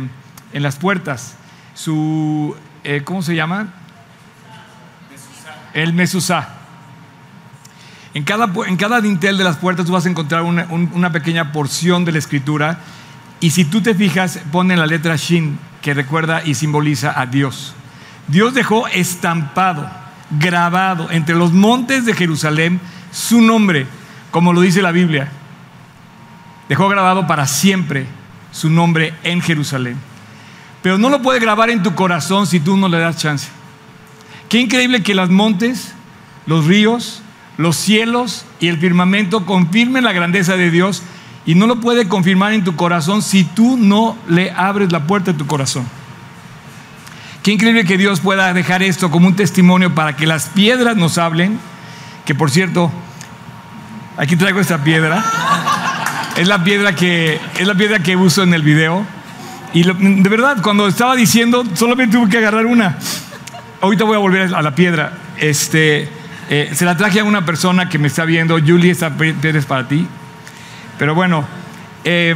en 0.52 0.62
las 0.62 0.76
puertas 0.76 1.36
su, 1.74 2.54
¿cómo 3.02 3.22
se 3.22 3.34
llama? 3.34 3.74
El 5.74 5.94
mesusá. 5.94 6.50
En 8.14 8.22
cada, 8.22 8.48
en 8.68 8.76
cada 8.76 9.00
dintel 9.00 9.38
de 9.38 9.42
las 9.42 9.56
puertas 9.56 9.86
tú 9.86 9.90
vas 9.90 10.06
a 10.06 10.08
encontrar 10.08 10.42
una, 10.42 10.68
una 10.70 11.10
pequeña 11.10 11.50
porción 11.50 12.04
de 12.04 12.12
la 12.12 12.18
escritura 12.18 12.78
y 13.40 13.50
si 13.50 13.64
tú 13.64 13.80
te 13.80 13.94
fijas, 13.94 14.40
pone 14.50 14.76
la 14.76 14.86
letra 14.86 15.16
Shin 15.16 15.58
que 15.82 15.94
recuerda 15.94 16.42
y 16.44 16.54
simboliza 16.54 17.18
a 17.18 17.26
Dios. 17.26 17.74
Dios 18.26 18.52
dejó 18.52 18.88
estampado, 18.88 19.88
grabado 20.38 21.10
entre 21.10 21.34
los 21.34 21.52
montes 21.52 22.04
de 22.04 22.14
Jerusalén 22.14 22.80
su 23.12 23.40
nombre, 23.40 23.86
como 24.30 24.52
lo 24.52 24.60
dice 24.60 24.82
la 24.82 24.92
Biblia. 24.92 25.30
Dejó 26.68 26.88
grabado 26.88 27.26
para 27.26 27.46
siempre 27.46 28.06
su 28.50 28.68
nombre 28.68 29.14
en 29.22 29.40
Jerusalén. 29.40 29.96
Pero 30.82 30.98
no 30.98 31.08
lo 31.08 31.22
puede 31.22 31.40
grabar 31.40 31.70
en 31.70 31.82
tu 31.82 31.94
corazón 31.94 32.46
si 32.46 32.60
tú 32.60 32.76
no 32.76 32.88
le 32.88 32.98
das 32.98 33.16
chance. 33.16 33.48
Qué 34.48 34.58
increíble 34.58 35.02
que 35.02 35.14
los 35.14 35.30
montes, 35.30 35.92
los 36.46 36.66
ríos, 36.66 37.22
los 37.56 37.76
cielos 37.76 38.44
y 38.60 38.68
el 38.68 38.78
firmamento 38.78 39.46
confirmen 39.46 40.04
la 40.04 40.12
grandeza 40.12 40.56
de 40.56 40.70
Dios 40.70 41.02
y 41.48 41.54
no 41.54 41.66
lo 41.66 41.80
puede 41.80 42.06
confirmar 42.08 42.52
en 42.52 42.62
tu 42.62 42.76
corazón 42.76 43.22
si 43.22 43.42
tú 43.42 43.78
no 43.78 44.18
le 44.28 44.50
abres 44.50 44.92
la 44.92 45.04
puerta 45.04 45.32
de 45.32 45.38
tu 45.38 45.46
corazón. 45.46 45.86
Qué 47.42 47.52
increíble 47.52 47.86
que 47.86 47.96
Dios 47.96 48.20
pueda 48.20 48.52
dejar 48.52 48.82
esto 48.82 49.10
como 49.10 49.28
un 49.28 49.34
testimonio 49.34 49.94
para 49.94 50.14
que 50.14 50.26
las 50.26 50.50
piedras 50.50 50.98
nos 50.98 51.16
hablen. 51.16 51.58
Que 52.26 52.34
por 52.34 52.50
cierto, 52.50 52.92
aquí 54.18 54.36
traigo 54.36 54.60
esta 54.60 54.84
piedra. 54.84 55.24
Es 56.36 56.46
la 56.48 56.62
piedra 56.62 56.94
que, 56.94 57.40
es 57.58 57.66
la 57.66 57.74
piedra 57.74 58.00
que 58.00 58.14
uso 58.14 58.42
en 58.42 58.52
el 58.52 58.60
video. 58.60 59.06
Y 59.72 59.84
de 59.84 60.28
verdad, 60.28 60.58
cuando 60.60 60.86
estaba 60.86 61.16
diciendo, 61.16 61.64
solamente 61.72 62.18
tuve 62.18 62.28
que 62.28 62.36
agarrar 62.36 62.66
una. 62.66 62.98
Ahorita 63.80 64.04
voy 64.04 64.16
a 64.16 64.18
volver 64.18 64.54
a 64.54 64.60
la 64.60 64.74
piedra. 64.74 65.14
Este, 65.38 66.10
eh, 66.50 66.72
se 66.74 66.84
la 66.84 66.94
traje 66.98 67.20
a 67.20 67.24
una 67.24 67.46
persona 67.46 67.88
que 67.88 67.98
me 67.98 68.08
está 68.08 68.26
viendo. 68.26 68.58
Julie, 68.58 68.90
esta 68.90 69.16
piedra 69.16 69.58
es 69.58 69.64
para 69.64 69.88
ti. 69.88 70.06
Pero 70.98 71.14
bueno, 71.14 71.44
eh, 72.04 72.34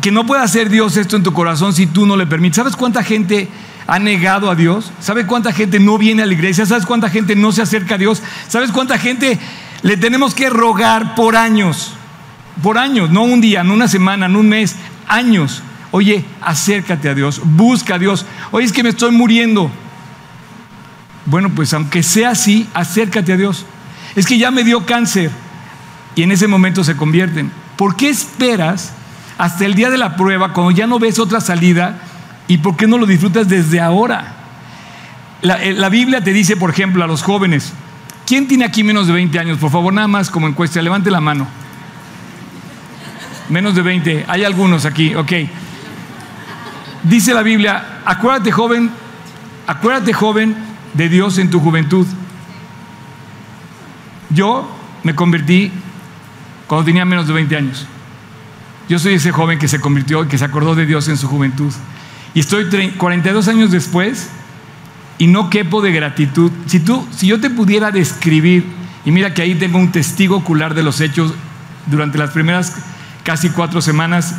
que 0.00 0.10
no 0.10 0.26
pueda 0.26 0.42
hacer 0.42 0.68
Dios 0.68 0.96
esto 0.96 1.16
en 1.16 1.22
tu 1.22 1.32
corazón 1.32 1.72
si 1.72 1.86
tú 1.86 2.06
no 2.06 2.16
le 2.16 2.26
permites. 2.26 2.56
¿Sabes 2.56 2.76
cuánta 2.76 3.02
gente 3.02 3.48
ha 3.86 3.98
negado 3.98 4.50
a 4.50 4.54
Dios? 4.54 4.92
¿Sabes 5.00 5.26
cuánta 5.26 5.52
gente 5.52 5.80
no 5.80 5.98
viene 5.98 6.22
a 6.22 6.26
la 6.26 6.34
iglesia? 6.34 6.66
¿Sabes 6.66 6.84
cuánta 6.86 7.08
gente 7.08 7.36
no 7.36 7.52
se 7.52 7.62
acerca 7.62 7.94
a 7.94 7.98
Dios? 7.98 8.22
¿Sabes 8.48 8.72
cuánta 8.72 8.98
gente 8.98 9.38
le 9.82 9.96
tenemos 9.96 10.34
que 10.34 10.50
rogar 10.50 11.14
por 11.14 11.36
años? 11.36 11.94
Por 12.62 12.76
años, 12.76 13.10
no 13.10 13.22
un 13.22 13.40
día, 13.40 13.62
no 13.62 13.74
una 13.74 13.86
semana, 13.86 14.28
no 14.28 14.40
un 14.40 14.48
mes, 14.48 14.76
años. 15.06 15.62
Oye, 15.92 16.24
acércate 16.40 17.08
a 17.08 17.14
Dios, 17.14 17.40
busca 17.44 17.94
a 17.94 17.98
Dios. 17.98 18.26
Oye, 18.50 18.66
es 18.66 18.72
que 18.72 18.82
me 18.82 18.88
estoy 18.90 19.12
muriendo. 19.12 19.70
Bueno, 21.24 21.50
pues 21.54 21.72
aunque 21.72 22.02
sea 22.02 22.30
así, 22.30 22.68
acércate 22.74 23.32
a 23.32 23.36
Dios. 23.36 23.64
Es 24.16 24.26
que 24.26 24.38
ya 24.38 24.50
me 24.50 24.64
dio 24.64 24.84
cáncer 24.86 25.30
y 26.18 26.24
en 26.24 26.32
ese 26.32 26.48
momento 26.48 26.82
se 26.82 26.96
convierten. 26.96 27.52
¿Por 27.76 27.94
qué 27.94 28.08
esperas 28.08 28.92
hasta 29.38 29.64
el 29.64 29.76
día 29.76 29.88
de 29.88 29.98
la 29.98 30.16
prueba 30.16 30.52
cuando 30.52 30.72
ya 30.72 30.88
no 30.88 30.98
ves 30.98 31.20
otra 31.20 31.40
salida 31.40 32.00
y 32.48 32.58
por 32.58 32.76
qué 32.76 32.88
no 32.88 32.98
lo 32.98 33.06
disfrutas 33.06 33.48
desde 33.48 33.80
ahora? 33.80 34.34
La, 35.42 35.62
eh, 35.62 35.74
la, 35.74 35.88
Biblia 35.88 36.20
te 36.20 36.32
dice, 36.32 36.56
por 36.56 36.70
ejemplo, 36.70 37.04
a 37.04 37.06
los 37.06 37.22
jóvenes, 37.22 37.72
¿quién 38.26 38.48
tiene 38.48 38.64
aquí 38.64 38.82
menos 38.82 39.06
de 39.06 39.12
20 39.12 39.38
años? 39.38 39.58
Por 39.58 39.70
favor, 39.70 39.92
nada 39.92 40.08
más 40.08 40.28
como 40.28 40.48
encuesta, 40.48 40.82
levante 40.82 41.08
la 41.08 41.20
mano. 41.20 41.46
Menos 43.48 43.76
de 43.76 43.82
20, 43.82 44.24
hay 44.26 44.42
algunos 44.42 44.86
aquí, 44.86 45.14
ok. 45.14 45.32
Dice 47.04 47.32
la 47.32 47.42
Biblia, 47.42 48.00
acuérdate 48.04 48.50
joven, 48.50 48.90
acuérdate 49.68 50.12
joven 50.12 50.56
de 50.94 51.08
Dios 51.08 51.38
en 51.38 51.48
tu 51.48 51.60
juventud. 51.60 52.08
Yo 54.30 54.68
me 55.04 55.14
convertí 55.14 55.70
cuando 56.68 56.84
tenía 56.84 57.04
menos 57.04 57.26
de 57.26 57.32
20 57.32 57.56
años. 57.56 57.86
Yo 58.88 58.98
soy 58.98 59.14
ese 59.14 59.32
joven 59.32 59.58
que 59.58 59.66
se 59.66 59.80
convirtió 59.80 60.24
y 60.24 60.28
que 60.28 60.38
se 60.38 60.44
acordó 60.44 60.74
de 60.74 60.86
Dios 60.86 61.08
en 61.08 61.16
su 61.16 61.26
juventud. 61.26 61.72
Y 62.34 62.40
estoy 62.40 62.66
42 62.96 63.48
años 63.48 63.70
después 63.70 64.28
y 65.18 65.26
no 65.26 65.50
quepo 65.50 65.82
de 65.82 65.92
gratitud. 65.92 66.52
Si 66.66 66.80
tú, 66.80 67.06
si 67.10 67.26
yo 67.26 67.40
te 67.40 67.50
pudiera 67.50 67.90
describir, 67.90 68.64
y 69.04 69.10
mira 69.10 69.34
que 69.34 69.42
ahí 69.42 69.54
tengo 69.54 69.78
un 69.78 69.90
testigo 69.90 70.36
ocular 70.36 70.74
de 70.74 70.82
los 70.82 71.00
hechos 71.00 71.34
durante 71.86 72.18
las 72.18 72.30
primeras 72.30 72.76
casi 73.24 73.50
cuatro 73.50 73.80
semanas 73.82 74.34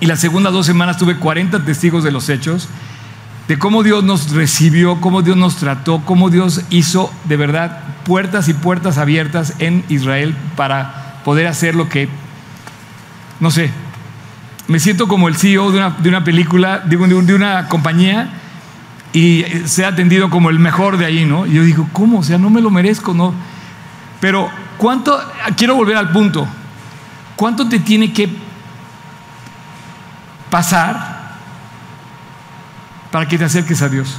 y 0.00 0.06
las 0.06 0.20
segundas 0.20 0.52
dos 0.52 0.66
semanas 0.66 0.96
tuve 0.96 1.16
40 1.16 1.64
testigos 1.64 2.02
de 2.02 2.10
los 2.10 2.28
hechos, 2.30 2.68
de 3.48 3.58
cómo 3.58 3.82
Dios 3.82 4.02
nos 4.02 4.30
recibió, 4.30 5.00
cómo 5.00 5.22
Dios 5.22 5.36
nos 5.36 5.56
trató, 5.56 6.02
cómo 6.04 6.30
Dios 6.30 6.62
hizo 6.70 7.12
de 7.24 7.36
verdad 7.36 7.82
puertas 8.04 8.48
y 8.48 8.54
puertas 8.54 8.96
abiertas 8.96 9.54
en 9.58 9.84
Israel 9.88 10.34
para 10.56 10.99
poder 11.24 11.46
hacer 11.46 11.74
lo 11.74 11.88
que, 11.88 12.08
no 13.40 13.50
sé, 13.50 13.70
me 14.68 14.78
siento 14.78 15.08
como 15.08 15.28
el 15.28 15.36
CEO 15.36 15.72
de 15.72 15.78
una, 15.78 15.90
de 15.90 16.08
una 16.08 16.24
película, 16.24 16.78
de, 16.78 16.96
de 16.96 17.34
una 17.34 17.68
compañía 17.68 18.30
y 19.12 19.44
se 19.64 19.84
ha 19.84 19.88
atendido 19.88 20.30
como 20.30 20.50
el 20.50 20.58
mejor 20.58 20.96
de 20.96 21.06
ahí, 21.06 21.24
¿no? 21.24 21.46
Y 21.46 21.54
yo 21.54 21.64
digo, 21.64 21.88
¿cómo? 21.92 22.20
O 22.20 22.22
sea, 22.22 22.38
no 22.38 22.50
me 22.50 22.60
lo 22.60 22.70
merezco, 22.70 23.12
¿no? 23.12 23.34
Pero, 24.20 24.48
¿cuánto, 24.78 25.18
quiero 25.56 25.74
volver 25.74 25.96
al 25.96 26.12
punto, 26.12 26.46
¿cuánto 27.34 27.68
te 27.68 27.80
tiene 27.80 28.12
que 28.12 28.28
pasar 30.50 31.36
para 33.10 33.26
que 33.26 33.36
te 33.36 33.44
acerques 33.44 33.82
a 33.82 33.88
Dios? 33.88 34.18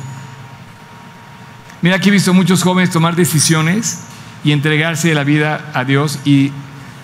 Mira, 1.82 1.96
aquí 1.96 2.10
he 2.10 2.12
visto 2.12 2.34
muchos 2.34 2.62
jóvenes 2.62 2.92
tomar 2.92 3.16
decisiones 3.16 4.02
y 4.44 4.52
entregarse 4.52 5.14
la 5.14 5.24
vida 5.24 5.72
a 5.74 5.84
Dios 5.84 6.20
y 6.26 6.52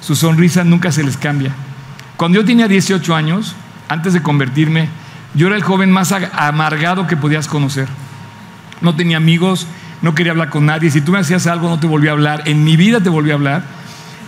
su 0.01 0.15
sonrisa 0.15 0.63
nunca 0.63 0.91
se 0.91 1.03
les 1.03 1.17
cambia. 1.17 1.51
Cuando 2.15 2.39
yo 2.39 2.45
tenía 2.45 2.67
18 2.67 3.15
años, 3.15 3.55
antes 3.89 4.13
de 4.13 4.21
convertirme, 4.21 4.89
yo 5.33 5.47
era 5.47 5.55
el 5.55 5.63
joven 5.63 5.91
más 5.91 6.12
amargado 6.12 7.07
que 7.07 7.17
podías 7.17 7.47
conocer. 7.47 7.88
No 8.81 8.95
tenía 8.95 9.17
amigos, 9.17 9.67
no 10.01 10.15
quería 10.15 10.31
hablar 10.31 10.49
con 10.49 10.65
nadie. 10.65 10.89
Si 10.89 11.01
tú 11.01 11.12
me 11.12 11.19
hacías 11.19 11.47
algo, 11.47 11.69
no 11.69 11.79
te 11.79 11.88
volví 11.88 12.07
a 12.07 12.12
hablar. 12.12 12.43
En 12.45 12.63
mi 12.63 12.75
vida 12.75 13.01
te 13.01 13.10
volví 13.10 13.31
a 13.31 13.36
hablar. 13.36 13.63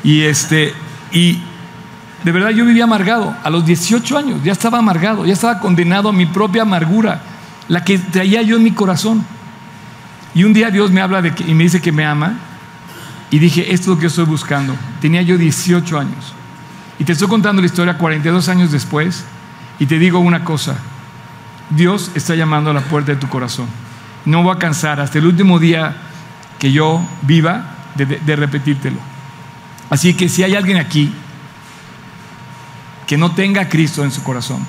Y 0.04 0.22
este, 0.22 0.74
y 1.12 1.40
de 2.24 2.32
verdad 2.32 2.50
yo 2.50 2.66
vivía 2.66 2.84
amargado. 2.84 3.36
A 3.44 3.50
los 3.50 3.66
18 3.66 4.18
años 4.18 4.44
ya 4.44 4.52
estaba 4.52 4.80
amargado, 4.80 5.26
ya 5.26 5.34
estaba 5.34 5.60
condenado 5.60 6.10
a 6.10 6.14
mi 6.14 6.26
propia 6.26 6.64
amargura, 6.64 7.22
la 7.68 7.84
que 7.84 7.98
traía 7.98 8.42
yo 8.42 8.58
en 8.58 8.64
mi 8.64 8.72
corazón. 8.72 9.26
Y 10.36 10.44
un 10.44 10.54
día 10.54 10.70
Dios 10.70 10.92
me 10.92 11.02
habla 11.02 11.22
de 11.22 11.34
que, 11.34 11.44
y 11.44 11.54
me 11.54 11.64
dice 11.64 11.82
que 11.82 11.92
me 11.92 12.06
ama 12.06 12.34
y 13.32 13.40
dije, 13.40 13.74
esto 13.74 13.92
es 13.92 13.96
lo 13.96 14.00
que 14.00 14.08
estoy 14.08 14.26
buscando. 14.26 14.76
Tenía 15.02 15.22
yo 15.22 15.38
18 15.38 16.00
años. 16.00 16.34
Y 16.98 17.04
te 17.04 17.14
estoy 17.14 17.28
contando 17.28 17.62
la 17.62 17.68
historia 17.68 17.98
42 17.98 18.50
años 18.50 18.72
después 18.72 19.24
y 19.80 19.86
te 19.86 20.00
digo 20.00 20.20
una 20.20 20.44
cosa, 20.44 20.76
Dios 21.70 22.12
está 22.16 22.36
llamando 22.36 22.72
a 22.72 22.74
la 22.74 22.82
puerta 22.82 23.14
de 23.14 23.18
tu 23.18 23.30
corazón. 23.30 23.68
No 24.26 24.44
voy 24.44 24.56
a 24.56 24.60
cansar 24.60 25.00
hasta 25.00 25.20
el 25.20 25.26
último 25.26 25.60
día 25.60 25.96
que 26.58 26.72
yo 26.72 27.02
viva 27.22 27.76
de, 27.96 28.06
de 28.06 28.36
repetírtelo. 28.36 28.98
Así 29.90 30.14
que 30.14 30.28
si 30.28 30.44
hay 30.44 30.56
alguien 30.56 30.78
aquí 30.78 31.12
que 33.08 33.18
no 33.18 33.32
tenga 33.32 33.62
a 33.62 33.70
Cristo 33.70 34.04
en 34.04 34.12
su 34.12 34.24
corazón, 34.24 34.66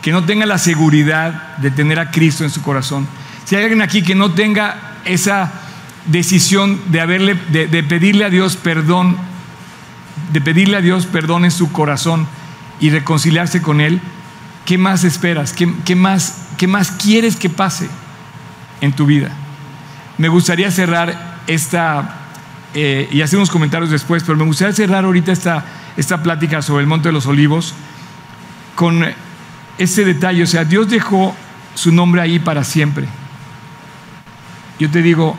que 0.00 0.12
no 0.12 0.24
tenga 0.24 0.46
la 0.46 0.58
seguridad 0.58 1.56
de 1.58 1.70
tener 1.70 1.98
a 1.98 2.10
Cristo 2.10 2.44
en 2.44 2.50
su 2.50 2.62
corazón, 2.62 3.06
si 3.44 3.54
hay 3.54 3.62
alguien 3.62 3.82
aquí 3.82 4.02
que 4.02 4.14
no 4.14 4.32
tenga 4.32 4.94
esa 5.04 5.65
decisión 6.06 6.80
de, 6.88 7.00
haberle, 7.00 7.34
de, 7.34 7.82
pedirle 7.82 8.24
a 8.24 8.30
Dios 8.30 8.56
perdón, 8.56 9.16
de 10.32 10.40
pedirle 10.40 10.76
a 10.76 10.80
Dios 10.80 11.06
perdón 11.06 11.44
en 11.44 11.50
su 11.50 11.72
corazón 11.72 12.26
y 12.80 12.90
reconciliarse 12.90 13.62
con 13.62 13.80
Él, 13.80 14.00
¿qué 14.64 14.78
más 14.78 15.04
esperas? 15.04 15.52
¿Qué, 15.52 15.96
más, 15.96 16.46
qué 16.56 16.66
más 16.66 16.90
quieres 16.90 17.36
que 17.36 17.48
pase 17.48 17.88
en 18.80 18.92
tu 18.92 19.06
vida? 19.06 19.30
Me 20.18 20.28
gustaría 20.28 20.70
cerrar 20.70 21.40
esta, 21.46 22.20
eh, 22.74 23.08
y 23.10 23.22
hacer 23.22 23.38
unos 23.38 23.50
comentarios 23.50 23.90
después, 23.90 24.22
pero 24.22 24.38
me 24.38 24.44
gustaría 24.44 24.74
cerrar 24.74 25.04
ahorita 25.04 25.32
esta, 25.32 25.64
esta 25.96 26.22
plática 26.22 26.62
sobre 26.62 26.82
el 26.82 26.86
Monte 26.86 27.08
de 27.08 27.12
los 27.12 27.26
Olivos 27.26 27.74
con 28.74 29.04
ese 29.78 30.04
detalle. 30.04 30.42
O 30.42 30.46
sea, 30.46 30.64
Dios 30.64 30.88
dejó 30.88 31.34
su 31.74 31.92
nombre 31.92 32.20
ahí 32.20 32.38
para 32.38 32.64
siempre. 32.64 33.06
Yo 34.78 34.90
te 34.90 35.02
digo, 35.02 35.38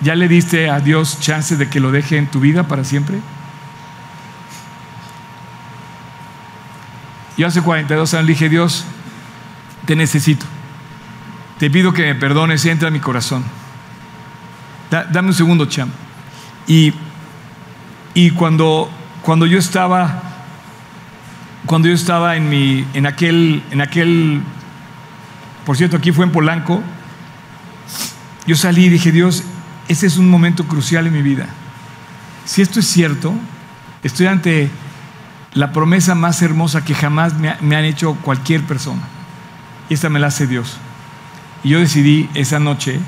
¿Ya 0.00 0.14
le 0.14 0.28
diste 0.28 0.70
a 0.70 0.80
Dios 0.80 1.18
chance 1.20 1.56
de 1.56 1.68
que 1.68 1.80
lo 1.80 1.90
deje 1.90 2.18
en 2.18 2.28
tu 2.28 2.40
vida 2.40 2.64
para 2.64 2.84
siempre? 2.84 3.18
Yo 7.36 7.46
hace 7.46 7.62
42 7.62 8.14
años 8.14 8.26
le 8.26 8.32
dije, 8.32 8.48
Dios, 8.48 8.84
te 9.86 9.96
necesito. 9.96 10.46
Te 11.58 11.70
pido 11.70 11.92
que 11.92 12.02
me 12.02 12.14
perdones, 12.14 12.64
entra 12.64 12.88
a 12.88 12.90
mi 12.90 13.00
corazón. 13.00 13.44
dame 14.90 15.28
un 15.28 15.34
segundo, 15.34 15.66
Cham. 15.66 15.90
Y, 16.66 16.92
y 18.14 18.30
cuando, 18.30 18.90
cuando 19.22 19.46
yo 19.46 19.58
estaba, 19.58 20.22
cuando 21.66 21.88
yo 21.88 21.94
estaba 21.94 22.36
en 22.36 22.48
mi, 22.48 22.86
en 22.94 23.06
aquel, 23.06 23.62
en 23.70 23.80
aquel, 23.80 24.42
por 25.66 25.76
cierto, 25.76 25.96
aquí 25.96 26.12
fue 26.12 26.24
en 26.24 26.32
Polanco, 26.32 26.82
yo 28.46 28.56
salí 28.56 28.86
y 28.86 28.88
dije, 28.88 29.12
Dios, 29.12 29.44
ese 29.88 30.06
es 30.06 30.18
un 30.18 30.28
momento 30.28 30.64
crucial 30.64 31.06
en 31.06 31.14
mi 31.14 31.22
vida. 31.22 31.46
Si 32.44 32.62
esto 32.62 32.80
es 32.80 32.86
cierto, 32.86 33.34
estoy 34.02 34.26
ante 34.26 34.70
la 35.54 35.72
promesa 35.72 36.14
más 36.14 36.40
hermosa 36.42 36.84
que 36.84 36.94
jamás 36.94 37.34
me, 37.34 37.50
han 37.50 37.84
hecho 37.84 38.14
cualquier 38.16 38.62
persona. 38.62 39.02
Y 39.88 39.94
esta 39.94 40.08
me 40.08 40.18
la 40.18 40.28
hace 40.28 40.46
Dios. 40.46 40.76
Y 41.64 41.70
yo 41.70 41.80
decidí 41.80 42.28
esa 42.34 42.58
noche 42.58 43.00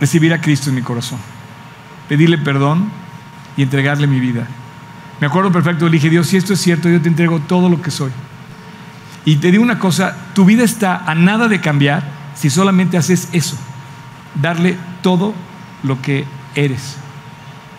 recibir 0.00 0.34
a 0.34 0.40
Cristo 0.40 0.68
en 0.68 0.76
mi 0.76 0.82
corazón, 0.82 1.18
pedirle 2.08 2.38
perdón 2.38 2.90
y 3.56 3.62
entregarle 3.62 4.06
mi 4.06 4.20
vida. 4.20 4.46
Me 5.20 5.28
acuerdo 5.28 5.52
perfecto, 5.52 5.86
le 5.86 5.92
dije, 5.92 6.10
Dios, 6.10 6.26
si 6.26 6.36
esto 6.36 6.54
es 6.54 6.60
cierto, 6.60 6.88
yo 6.88 7.00
te 7.00 7.08
entrego 7.08 7.38
todo 7.40 7.68
lo 7.68 7.80
que 7.80 7.92
soy. 7.92 8.10
Y 9.24 9.36
te 9.36 9.52
digo 9.52 9.62
una 9.62 9.78
cosa, 9.78 10.16
tu 10.34 10.44
vida 10.44 10.64
está 10.64 10.96
a 11.06 11.14
nada 11.14 11.46
de 11.46 11.60
cambiar 11.60 12.02
si 12.34 12.50
solamente 12.50 12.96
haces 12.96 13.28
eso, 13.32 13.56
darle 14.34 14.76
todo 15.02 15.32
lo 15.82 16.00
que 16.00 16.24
eres. 16.54 16.96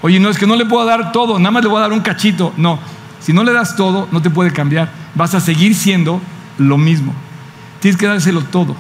Oye, 0.02 0.20
no 0.20 0.30
es 0.30 0.38
que 0.38 0.48
no 0.48 0.56
le 0.56 0.66
puedo 0.66 0.86
dar 0.86 1.12
todo, 1.12 1.39
nada 1.39 1.52
más 1.52 1.63
le 1.63 1.70
voy 1.70 1.78
a 1.78 1.82
dar 1.82 1.94
un 1.94 2.02
cachito. 2.02 2.54
No, 2.58 2.80
si 3.20 3.32
no 3.32 3.44
le 3.44 3.54
das 3.54 3.76
todo, 3.76 4.08
no 4.12 4.22
te 4.22 4.30
puede 4.30 4.52
cambiar. 4.52 4.92
Vas 5.16 5.34
a 5.34 5.39
seguir 5.39 5.76
siendo 5.76 6.22
lo 6.58 6.78
mismo. 6.78 7.13
Tienes 7.80 7.98
que 7.98 8.08
dárselo 8.08 8.42
todo. 8.42 8.76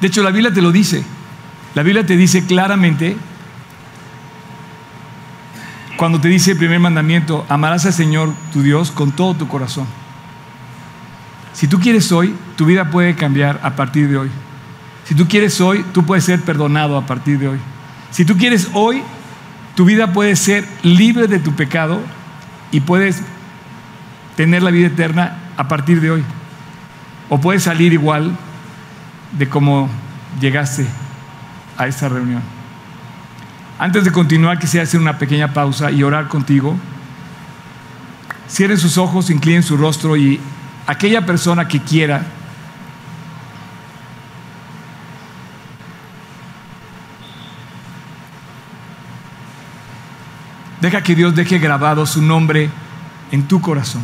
De 0.00 0.08
hecho, 0.08 0.22
la 0.22 0.30
Biblia 0.30 0.52
te 0.52 0.60
lo 0.60 0.70
dice. 0.70 1.04
La 1.74 1.82
Biblia 1.82 2.04
te 2.04 2.16
dice 2.16 2.44
claramente, 2.44 3.16
cuando 5.96 6.20
te 6.20 6.28
dice 6.28 6.52
el 6.52 6.58
primer 6.58 6.80
mandamiento, 6.80 7.46
amarás 7.48 7.86
al 7.86 7.92
Señor 7.92 8.34
tu 8.52 8.62
Dios 8.62 8.90
con 8.90 9.12
todo 9.12 9.34
tu 9.34 9.48
corazón. 9.48 9.86
Si 11.54 11.68
tú 11.68 11.80
quieres 11.80 12.12
hoy, 12.12 12.34
tu 12.56 12.66
vida 12.66 12.90
puede 12.90 13.14
cambiar 13.14 13.60
a 13.62 13.76
partir 13.76 14.08
de 14.08 14.18
hoy. 14.18 14.30
Si 15.04 15.14
tú 15.14 15.28
quieres 15.28 15.60
hoy, 15.60 15.84
tú 15.92 16.04
puedes 16.04 16.24
ser 16.24 16.40
perdonado 16.40 16.96
a 16.96 17.06
partir 17.06 17.38
de 17.38 17.48
hoy. 17.48 17.58
Si 18.10 18.24
tú 18.24 18.36
quieres 18.36 18.70
hoy, 18.72 19.02
tu 19.74 19.84
vida 19.84 20.12
puede 20.12 20.36
ser 20.36 20.66
libre 20.82 21.26
de 21.26 21.38
tu 21.38 21.54
pecado 21.54 22.00
y 22.70 22.80
puedes 22.80 23.22
tener 24.36 24.62
la 24.62 24.70
vida 24.70 24.86
eterna 24.86 25.36
a 25.56 25.68
partir 25.68 26.00
de 26.00 26.10
hoy. 26.10 26.24
O 27.28 27.40
puedes 27.40 27.64
salir 27.64 27.92
igual 27.92 28.36
de 29.32 29.48
como 29.48 29.88
llegaste 30.40 30.86
a 31.76 31.86
esta 31.86 32.08
reunión. 32.08 32.42
Antes 33.78 34.04
de 34.04 34.12
continuar, 34.12 34.58
quisiera 34.58 34.84
hacer 34.84 35.00
una 35.00 35.18
pequeña 35.18 35.52
pausa 35.52 35.90
y 35.90 36.02
orar 36.02 36.28
contigo. 36.28 36.76
Cierren 38.48 38.78
sus 38.78 38.98
ojos, 38.98 39.30
inclinen 39.30 39.62
su 39.62 39.76
rostro 39.76 40.16
y 40.16 40.40
aquella 40.86 41.26
persona 41.26 41.66
que 41.66 41.80
quiera 41.80 42.24
Deja 50.84 51.02
que 51.02 51.14
Dios 51.14 51.34
deje 51.34 51.58
grabado 51.58 52.04
su 52.04 52.20
nombre 52.20 52.68
en 53.32 53.48
tu 53.48 53.62
corazón. 53.62 54.02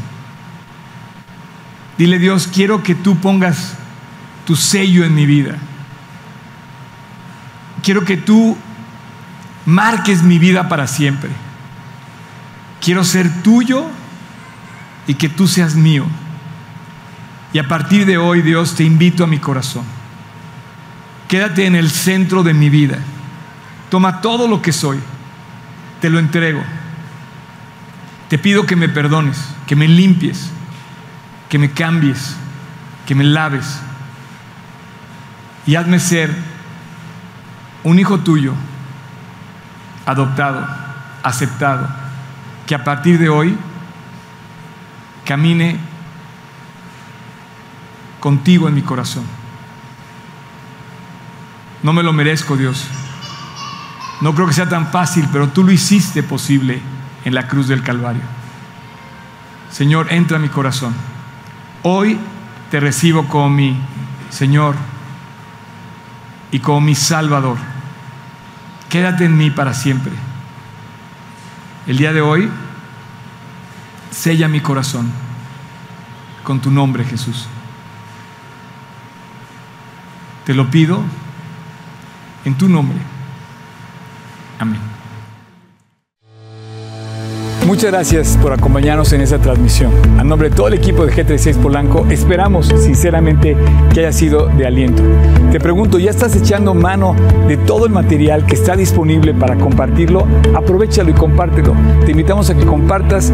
Dile 1.99 2.19
Dios, 2.19 2.49
quiero 2.51 2.83
que 2.83 2.95
tú 2.95 3.19
pongas 3.19 3.75
tu 4.47 4.57
sello 4.57 5.05
en 5.05 5.15
mi 5.15 5.27
vida. 5.27 5.59
Quiero 7.83 8.07
que 8.07 8.17
tú 8.17 8.57
marques 9.67 10.23
mi 10.23 10.39
vida 10.39 10.71
para 10.71 10.87
siempre. 10.87 11.29
Quiero 12.81 13.05
ser 13.05 13.43
tuyo 13.43 13.85
y 15.07 15.13
que 15.13 15.29
tú 15.29 15.49
seas 15.49 15.75
mío. 15.75 16.07
Y 17.53 17.59
a 17.59 17.69
partir 17.69 18.07
de 18.07 18.17
hoy, 18.17 18.41
Dios, 18.41 18.75
te 18.75 18.85
invito 18.85 19.23
a 19.23 19.27
mi 19.27 19.37
corazón. 19.37 19.85
Quédate 21.29 21.67
en 21.67 21.75
el 21.75 21.91
centro 21.91 22.43
de 22.43 22.55
mi 22.55 22.71
vida. 22.71 22.97
Toma 23.91 24.23
todo 24.23 24.49
lo 24.49 24.63
que 24.63 24.73
soy 24.73 24.99
te 26.01 26.11
lo 26.11 26.19
entrego. 26.19 26.63
Te 28.29 28.39
pido 28.39 28.67
que 28.67 28.77
me 28.77 28.89
perdones, 28.89 29.39
que 29.67 29.77
me 29.77 29.89
limpies, 29.89 30.51
que 31.49 31.59
me 31.59 31.73
cambies, 31.73 32.37
que 33.07 33.15
me 33.15 33.25
laves 33.25 33.81
y 35.67 35.77
hazme 35.77 36.01
ser 36.01 36.35
un 37.85 37.99
hijo 37.99 38.19
tuyo, 38.21 38.55
adoptado, 40.07 40.67
aceptado, 41.23 41.89
que 42.67 42.75
a 42.75 42.85
partir 42.85 43.19
de 43.19 43.29
hoy 43.29 43.57
camine 45.25 45.79
contigo 48.21 48.69
en 48.69 48.75
mi 48.75 48.83
corazón. 48.83 49.25
No 51.83 51.93
me 51.93 52.03
lo 52.03 52.13
merezco, 52.13 52.57
Dios. 52.57 52.87
No 54.21 54.35
creo 54.35 54.47
que 54.47 54.53
sea 54.53 54.69
tan 54.69 54.89
fácil, 54.89 55.29
pero 55.33 55.49
tú 55.49 55.65
lo 55.65 55.73
hiciste 55.73 56.23
posible 56.23 56.81
en 57.25 57.35
la 57.35 57.49
cruz 57.49 57.69
del 57.69 57.83
Calvario. 57.83 58.23
Señor, 59.71 60.13
entra 60.13 60.37
a 60.37 60.41
mi 60.41 60.49
corazón. 60.49 60.95
Hoy 61.83 62.19
te 62.71 62.81
recibo 62.81 63.27
como 63.29 63.49
mi 63.49 63.77
Señor 64.29 64.75
y 66.51 66.59
como 66.59 66.81
mi 66.81 66.95
Salvador. 66.95 67.57
Quédate 68.89 69.25
en 69.25 69.39
mí 69.39 69.51
para 69.51 69.73
siempre. 69.73 70.13
El 71.87 71.97
día 71.97 72.13
de 72.13 72.21
hoy, 72.21 72.51
sella 74.11 74.49
mi 74.49 74.61
corazón 74.61 75.11
con 76.43 76.61
tu 76.61 76.71
nombre, 76.71 77.05
Jesús. 77.05 77.47
Te 80.45 80.55
lo 80.55 80.71
pido 80.71 81.03
en 82.45 82.55
tu 82.57 82.69
nombre. 82.69 82.99
Amén. 84.61 84.79
Muchas 87.67 87.93
gracias 87.93 88.37
por 88.43 88.53
acompañarnos 88.53 89.13
en 89.13 89.21
esta 89.21 89.39
transmisión. 89.39 89.93
A 90.19 90.25
nombre 90.25 90.51
de 90.51 90.57
todo 90.57 90.69
el 90.69 90.75
equipo 90.75 91.07
de 91.07 91.13
G36 91.13 91.57
Polanco, 91.57 92.05
esperamos 92.11 92.67
sinceramente 92.67 93.57
que 93.95 94.01
haya 94.01 94.13
sido 94.13 94.49
de 94.49 94.67
aliento. 94.67 95.03
Te 95.53 95.61
pregunto, 95.61 95.99
¿ya 95.99 96.11
estás 96.11 96.35
echando 96.37 96.75
mano 96.75 97.15
de 97.49 97.57
todo 97.57 97.87
el 97.87 97.93
material 97.93 98.45
que 98.45 98.55
está 98.55 98.77
disponible 98.77 99.35
para 99.35 99.57
compartirlo? 99.57 100.27
Aprovechalo 100.55 101.11
y 101.11 101.15
compártelo. 101.15 101.75
Te 102.05 102.11
invitamos 102.11 102.51
a 102.51 102.57
que 102.57 102.67
compartas 102.67 103.33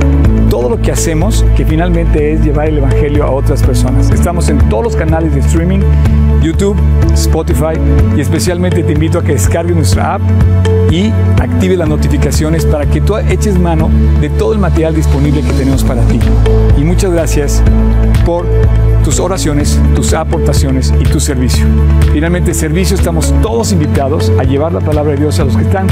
todo 0.51 0.69
lo 0.69 0.83
que 0.83 0.93
hacemos, 0.93 1.45
que 1.57 1.65
finalmente 1.65 2.35
es 2.35 2.45
llevar 2.45 2.69
el 2.69 2.79
Evangelio 2.79 3.25
a 3.25 3.31
otras 3.31 3.63
personas. 3.63 4.11
Estamos 4.11 4.49
en 4.49 4.59
todos 4.69 4.85
los 4.85 4.97
canales 4.97 5.35
de 5.35 5.41
streaming, 5.41 5.81
YouTube, 6.43 6.77
Spotify 7.15 7.81
y 8.17 8.21
especialmente 8.21 8.83
te 8.83 8.93
invito 8.93 9.19
a 9.19 9.25
que 9.25 9.33
descargues 9.33 9.75
nuestra 9.75 10.15
app 10.15 10.23
y 10.91 11.13
active 11.41 11.77
las 11.77 11.89
notificaciones 11.89 12.65
para 12.65 12.87
que 12.87 13.01
tú 13.01 13.17
eches 13.17 13.59
mano 13.59 13.91
de 14.21 14.31
todo 14.31 14.53
el 14.53 14.59
material 14.59 14.95
disponible 14.95 15.43
que 15.43 15.53
tenemos 15.53 15.85
para 15.85 16.03
ti. 16.03 16.21
Y 16.79 16.85
muchas 16.85 17.13
gracias 17.13 17.63
por 18.25 18.47
tus 19.05 19.21
oraciones, 19.21 19.79
tus 19.95 20.15
aportaciones 20.15 20.93
y 20.99 21.05
tu 21.05 21.21
servicio. 21.21 21.65
Finalmente, 22.13 22.55
servicio 22.55 22.97
estamos 22.97 23.33
todos 23.41 23.73
invitados 23.73 24.33
a 24.39 24.43
llevar 24.43 24.73
la 24.73 24.81
palabra 24.81 25.13
de 25.13 25.19
Dios 25.19 25.39
a 25.39 25.45
los 25.45 25.57
que 25.57 25.63
están 25.63 25.87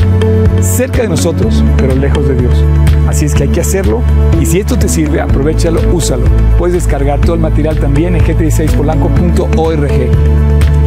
cerca 0.60 1.02
de 1.02 1.08
nosotros, 1.08 1.62
pero 1.76 1.94
lejos 1.94 2.26
de 2.26 2.34
Dios. 2.34 2.64
Así 3.08 3.26
es 3.26 3.34
que 3.34 3.44
hay 3.44 3.50
que 3.50 3.60
hacerlo 3.60 4.00
y 4.40 4.46
si 4.46 4.58
esto 4.58 4.76
te 4.76 4.88
sirve, 4.88 5.20
aprovechalo, 5.20 5.80
úsalo. 5.92 6.24
Puedes 6.58 6.74
descargar 6.74 7.20
todo 7.20 7.34
el 7.34 7.40
material 7.40 7.78
también 7.78 8.16
en 8.16 8.24
gt16polanco.org. 8.24 10.10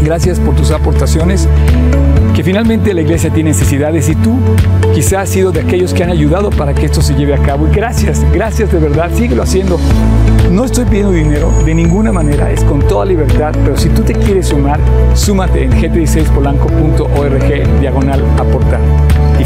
Gracias 0.04 0.40
por 0.40 0.56
tus 0.56 0.72
aportaciones 0.72 1.48
que 2.38 2.44
finalmente 2.44 2.94
la 2.94 3.02
iglesia 3.02 3.32
tiene 3.32 3.50
necesidades 3.50 4.08
y 4.10 4.16
tú 4.16 4.38
quizás 4.94 5.24
has 5.24 5.30
sido 5.30 5.52
de 5.52 5.62
aquellos 5.62 5.92
que 5.92 6.04
han 6.04 6.12
ayudado 6.12 6.52
para 6.52 6.76
que 6.76 6.86
esto 6.86 7.02
se 7.02 7.16
lleve 7.16 7.34
a 7.34 7.40
cabo. 7.40 7.68
Y 7.68 7.72
gracias, 7.72 8.24
gracias 8.32 8.72
de 8.72 8.78
verdad, 8.78 9.10
síguelo 9.12 9.42
haciendo. 9.42 9.80
No 10.52 10.66
estoy 10.66 10.86
pidiendo 10.86 11.14
dinero 11.14 11.52
de 11.66 11.74
ninguna 11.74 12.12
manera, 12.12 12.52
es 12.52 12.64
con 12.64 12.88
toda 12.88 13.06
libertad, 13.06 13.56
pero 13.64 13.76
si 13.76 13.90
tú 13.90 14.04
te 14.04 14.14
quieres 14.14 14.50
sumar, 14.50 14.80
súmate 15.16 15.64
en 15.64 15.72
gt16polanco.org 15.72 17.80
diagonal 17.80 18.24
aportar. 18.38 18.82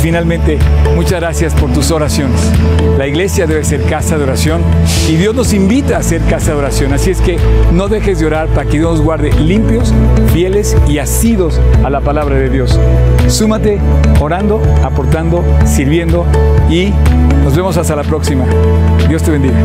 Finalmente, 0.01 0.57
muchas 0.95 1.19
gracias 1.19 1.53
por 1.53 1.71
tus 1.71 1.91
oraciones. 1.91 2.41
La 2.97 3.05
iglesia 3.05 3.45
debe 3.45 3.63
ser 3.63 3.83
casa 3.83 4.17
de 4.17 4.23
oración 4.23 4.61
y 5.07 5.15
Dios 5.15 5.35
nos 5.35 5.53
invita 5.53 5.97
a 5.97 6.03
ser 6.03 6.21
casa 6.23 6.53
de 6.53 6.57
oración. 6.57 6.91
Así 6.91 7.11
es 7.11 7.21
que 7.21 7.37
no 7.71 7.87
dejes 7.87 8.19
de 8.19 8.25
orar 8.25 8.47
para 8.47 8.67
que 8.67 8.79
Dios 8.79 8.97
nos 8.97 9.01
guarde 9.01 9.31
limpios, 9.33 9.93
fieles 10.33 10.75
y 10.87 10.97
asidos 10.97 11.61
a 11.83 11.91
la 11.91 12.01
palabra 12.01 12.35
de 12.35 12.49
Dios. 12.49 12.79
Súmate 13.27 13.79
orando, 14.19 14.59
aportando, 14.83 15.43
sirviendo 15.65 16.25
y 16.67 16.91
nos 17.43 17.55
vemos 17.55 17.77
hasta 17.77 17.95
la 17.95 18.03
próxima. 18.03 18.45
Dios 19.07 19.21
te 19.21 19.29
bendiga. 19.29 19.55